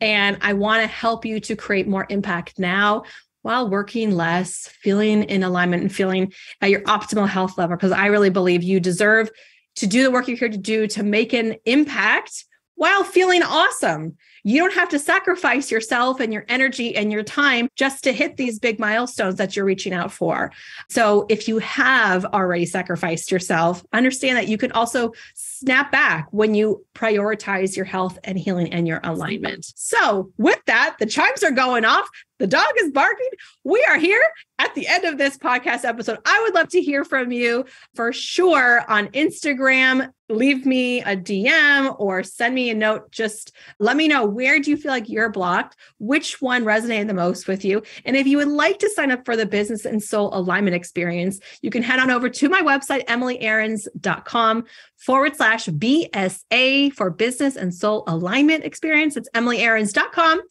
And 0.00 0.36
I 0.40 0.54
want 0.54 0.82
to 0.82 0.88
help 0.88 1.24
you 1.24 1.38
to 1.40 1.54
create 1.54 1.86
more 1.86 2.06
impact 2.08 2.58
now 2.58 3.04
while 3.42 3.70
working 3.70 4.10
less, 4.10 4.68
feeling 4.82 5.22
in 5.24 5.44
alignment 5.44 5.82
and 5.82 5.94
feeling 5.94 6.32
at 6.60 6.70
your 6.70 6.80
optimal 6.82 7.28
health 7.28 7.56
level. 7.56 7.76
Because 7.76 7.92
I 7.92 8.06
really 8.06 8.30
believe 8.30 8.64
you 8.64 8.80
deserve 8.80 9.30
to 9.76 9.86
do 9.86 10.02
the 10.02 10.10
work 10.10 10.26
you're 10.26 10.36
here 10.36 10.48
to 10.48 10.58
do 10.58 10.88
to 10.88 11.04
make 11.04 11.32
an 11.32 11.54
impact 11.66 12.46
while 12.74 13.04
feeling 13.04 13.44
awesome. 13.44 14.16
You 14.44 14.60
don't 14.60 14.74
have 14.74 14.90
to 14.90 14.98
sacrifice 14.98 15.70
yourself 15.70 16.20
and 16.20 16.32
your 16.32 16.44
energy 16.48 16.94
and 16.94 17.10
your 17.10 17.22
time 17.22 17.68
just 17.76 18.04
to 18.04 18.12
hit 18.12 18.36
these 18.36 18.58
big 18.58 18.78
milestones 18.78 19.36
that 19.36 19.56
you're 19.56 19.64
reaching 19.64 19.94
out 19.94 20.12
for. 20.12 20.52
So, 20.90 21.26
if 21.28 21.48
you 21.48 21.58
have 21.58 22.26
already 22.26 22.66
sacrificed 22.66 23.32
yourself, 23.32 23.84
understand 23.92 24.36
that 24.36 24.48
you 24.48 24.58
can 24.58 24.70
also 24.72 25.12
snap 25.34 25.90
back 25.90 26.28
when 26.30 26.54
you 26.54 26.84
prioritize 26.94 27.74
your 27.74 27.86
health 27.86 28.18
and 28.24 28.38
healing 28.38 28.72
and 28.72 28.86
your 28.86 29.00
alignment. 29.02 29.72
So, 29.76 30.30
with 30.36 30.60
that, 30.66 30.96
the 30.98 31.06
chimes 31.06 31.42
are 31.42 31.50
going 31.50 31.84
off. 31.84 32.08
The 32.44 32.48
dog 32.48 32.72
is 32.76 32.90
barking. 32.90 33.30
We 33.64 33.82
are 33.88 33.96
here 33.96 34.22
at 34.58 34.74
the 34.74 34.86
end 34.86 35.06
of 35.06 35.16
this 35.16 35.38
podcast 35.38 35.86
episode. 35.86 36.18
I 36.26 36.42
would 36.42 36.52
love 36.52 36.68
to 36.68 36.82
hear 36.82 37.02
from 37.02 37.32
you 37.32 37.64
for 37.94 38.12
sure 38.12 38.84
on 38.86 39.08
Instagram. 39.08 40.12
Leave 40.28 40.66
me 40.66 41.00
a 41.00 41.16
DM 41.16 41.98
or 41.98 42.22
send 42.22 42.54
me 42.54 42.68
a 42.68 42.74
note. 42.74 43.10
Just 43.10 43.52
let 43.78 43.96
me 43.96 44.08
know 44.08 44.26
where 44.26 44.60
do 44.60 44.70
you 44.70 44.76
feel 44.76 44.92
like 44.92 45.08
you're 45.08 45.30
blocked? 45.30 45.76
Which 45.98 46.42
one 46.42 46.64
resonated 46.64 47.06
the 47.06 47.14
most 47.14 47.48
with 47.48 47.64
you? 47.64 47.82
And 48.04 48.14
if 48.14 48.26
you 48.26 48.36
would 48.36 48.48
like 48.48 48.78
to 48.80 48.90
sign 48.90 49.10
up 49.10 49.24
for 49.24 49.36
the 49.36 49.46
business 49.46 49.86
and 49.86 50.02
soul 50.02 50.28
alignment 50.34 50.76
experience, 50.76 51.40
you 51.62 51.70
can 51.70 51.82
head 51.82 51.98
on 51.98 52.10
over 52.10 52.28
to 52.28 52.48
my 52.50 52.60
website, 52.60 53.06
emilyaarons.com 53.06 54.64
forward 54.98 55.34
slash 55.34 55.64
BSA 55.64 56.92
for 56.92 57.08
business 57.08 57.56
and 57.56 57.72
soul 57.72 58.04
alignment 58.06 58.64
experience. 58.64 59.16
It's 59.16 59.30
emilyaarons.com 59.34 60.42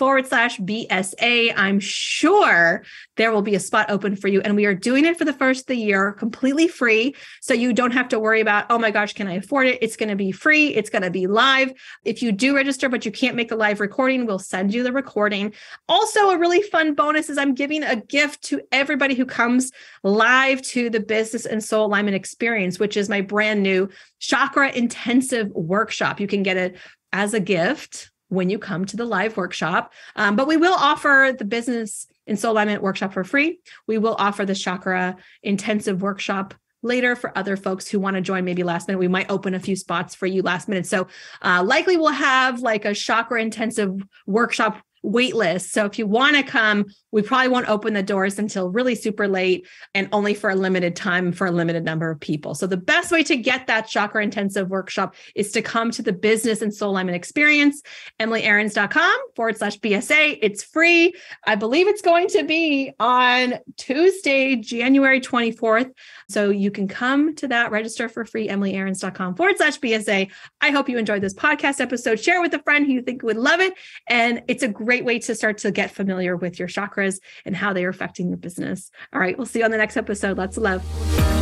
forward 0.00 0.26
slash 0.26 0.58
BSA. 0.60 1.52
I'm 1.54 1.78
sure 1.78 2.82
there 3.18 3.32
will 3.32 3.42
be 3.42 3.54
a 3.54 3.60
spot 3.60 3.90
open 3.90 4.16
for 4.16 4.28
you. 4.28 4.40
And 4.40 4.56
we 4.56 4.64
are 4.64 4.74
doing 4.74 5.04
it 5.04 5.18
for 5.18 5.26
the 5.26 5.32
first 5.34 5.64
of 5.64 5.66
the 5.66 5.76
year 5.76 6.12
completely 6.12 6.68
free. 6.68 7.14
So 7.42 7.52
you 7.52 7.74
don't 7.74 7.90
have 7.90 8.08
to 8.08 8.18
worry 8.18 8.40
about, 8.40 8.64
oh 8.70 8.78
my 8.78 8.90
gosh, 8.90 9.12
can 9.12 9.28
I 9.28 9.34
afford 9.34 9.66
it? 9.66 9.78
It's 9.82 9.96
going 9.96 10.08
to 10.08 10.16
be 10.16 10.32
free. 10.32 10.68
It's 10.68 10.88
going 10.88 11.02
to 11.02 11.10
be 11.10 11.26
live. 11.26 11.74
If 12.02 12.22
you 12.22 12.32
do 12.32 12.56
register, 12.56 12.88
but 12.88 13.04
you 13.04 13.12
can't 13.12 13.36
make 13.36 13.50
the 13.50 13.56
live 13.56 13.78
recording, 13.78 14.24
we'll 14.24 14.38
send 14.38 14.72
you 14.72 14.82
the 14.82 14.90
recording. 14.90 15.52
Also, 15.86 16.30
a 16.30 16.38
really 16.38 16.62
fun 16.62 16.94
bonus 16.94 17.28
is 17.28 17.36
I'm 17.36 17.52
giving 17.52 17.82
a 17.82 17.96
gift 17.96 18.42
to 18.44 18.62
everybody 18.72 19.14
who 19.14 19.26
comes 19.26 19.70
live 20.02 20.62
to 20.62 20.88
the 20.88 21.00
business 21.00 21.44
and 21.44 21.62
soul 21.62 21.84
alignment 21.84 22.16
experience, 22.16 22.78
which 22.78 22.96
is 22.96 23.10
my 23.10 23.20
brand 23.20 23.62
new 23.62 23.90
chakra 24.18 24.72
intensive 24.72 25.50
workshop. 25.50 26.20
You 26.20 26.26
can 26.26 26.42
get 26.42 26.56
it 26.56 26.78
as 27.12 27.34
a 27.34 27.40
gift 27.40 28.10
when 28.30 28.48
you 28.48 28.58
come 28.58 28.86
to 28.86 28.96
the 28.96 29.04
live 29.04 29.36
workshop. 29.36 29.92
Um, 30.16 30.34
but 30.36 30.46
we 30.48 30.56
will 30.56 30.74
offer 30.74 31.34
the 31.36 31.44
business 31.44 32.06
and 32.26 32.38
soul 32.38 32.52
alignment 32.52 32.82
workshop 32.82 33.12
for 33.12 33.24
free. 33.24 33.60
We 33.86 33.98
will 33.98 34.16
offer 34.18 34.46
the 34.46 34.54
chakra 34.54 35.16
intensive 35.42 36.00
workshop 36.00 36.54
later 36.82 37.14
for 37.14 37.36
other 37.36 37.56
folks 37.56 37.88
who 37.88 38.00
want 38.00 38.16
to 38.16 38.22
join 38.22 38.44
maybe 38.44 38.62
last 38.62 38.88
minute 38.88 38.98
we 38.98 39.08
might 39.08 39.30
open 39.30 39.54
a 39.54 39.60
few 39.60 39.76
spots 39.76 40.14
for 40.14 40.26
you 40.26 40.40
last 40.40 40.66
minute 40.66 40.86
so 40.86 41.06
uh, 41.42 41.62
likely 41.62 41.98
we'll 41.98 42.08
have 42.08 42.60
like 42.60 42.86
a 42.86 42.94
chakra 42.94 43.42
intensive 43.42 44.00
workshop 44.26 44.80
wait 45.02 45.34
list. 45.34 45.72
So 45.72 45.86
if 45.86 45.98
you 45.98 46.06
want 46.06 46.36
to 46.36 46.42
come, 46.42 46.86
we 47.10 47.22
probably 47.22 47.48
won't 47.48 47.68
open 47.68 47.94
the 47.94 48.02
doors 48.02 48.38
until 48.38 48.68
really 48.68 48.94
super 48.94 49.26
late 49.26 49.66
and 49.94 50.08
only 50.12 50.34
for 50.34 50.50
a 50.50 50.54
limited 50.54 50.94
time 50.94 51.32
for 51.32 51.46
a 51.46 51.50
limited 51.50 51.84
number 51.84 52.10
of 52.10 52.20
people. 52.20 52.54
So 52.54 52.66
the 52.66 52.76
best 52.76 53.10
way 53.10 53.22
to 53.24 53.36
get 53.36 53.66
that 53.66 53.88
chakra 53.88 54.22
intensive 54.22 54.68
workshop 54.68 55.14
is 55.34 55.52
to 55.52 55.62
come 55.62 55.90
to 55.92 56.02
the 56.02 56.12
business 56.12 56.62
and 56.62 56.74
soul 56.74 56.90
alignment 56.90 57.16
experience, 57.16 57.82
emilyaarons.com 58.20 59.18
forward 59.34 59.56
slash 59.56 59.78
BSA. 59.78 60.38
It's 60.42 60.62
free. 60.62 61.14
I 61.46 61.54
believe 61.54 61.88
it's 61.88 62.02
going 62.02 62.28
to 62.28 62.44
be 62.44 62.92
on 63.00 63.54
Tuesday, 63.76 64.56
January 64.56 65.20
24th. 65.20 65.92
So 66.28 66.50
you 66.50 66.70
can 66.70 66.88
come 66.88 67.34
to 67.36 67.48
that, 67.48 67.70
register 67.70 68.08
for 68.08 68.24
free, 68.24 68.48
emilyaarons.com 68.48 69.34
forward 69.34 69.56
slash 69.56 69.78
BSA. 69.78 70.30
I 70.60 70.70
hope 70.70 70.88
you 70.88 70.98
enjoyed 70.98 71.22
this 71.22 71.34
podcast 71.34 71.80
episode. 71.80 72.20
Share 72.20 72.38
it 72.38 72.42
with 72.42 72.54
a 72.54 72.62
friend 72.62 72.86
who 72.86 72.92
you 72.92 73.02
think 73.02 73.22
would 73.22 73.36
love 73.36 73.60
it. 73.60 73.74
And 74.06 74.42
it's 74.46 74.62
a 74.62 74.68
great 74.90 75.04
way 75.04 75.20
to 75.20 75.36
start 75.36 75.56
to 75.56 75.70
get 75.70 75.88
familiar 75.88 76.36
with 76.36 76.58
your 76.58 76.66
chakras 76.66 77.20
and 77.44 77.54
how 77.54 77.72
they 77.72 77.84
are 77.84 77.90
affecting 77.90 78.26
your 78.26 78.36
business. 78.36 78.90
All 79.12 79.20
right, 79.20 79.38
we'll 79.38 79.46
see 79.46 79.60
you 79.60 79.64
on 79.64 79.70
the 79.70 79.76
next 79.76 79.96
episode. 79.96 80.36
Lots 80.36 80.56
of 80.56 80.64
love. 80.64 81.39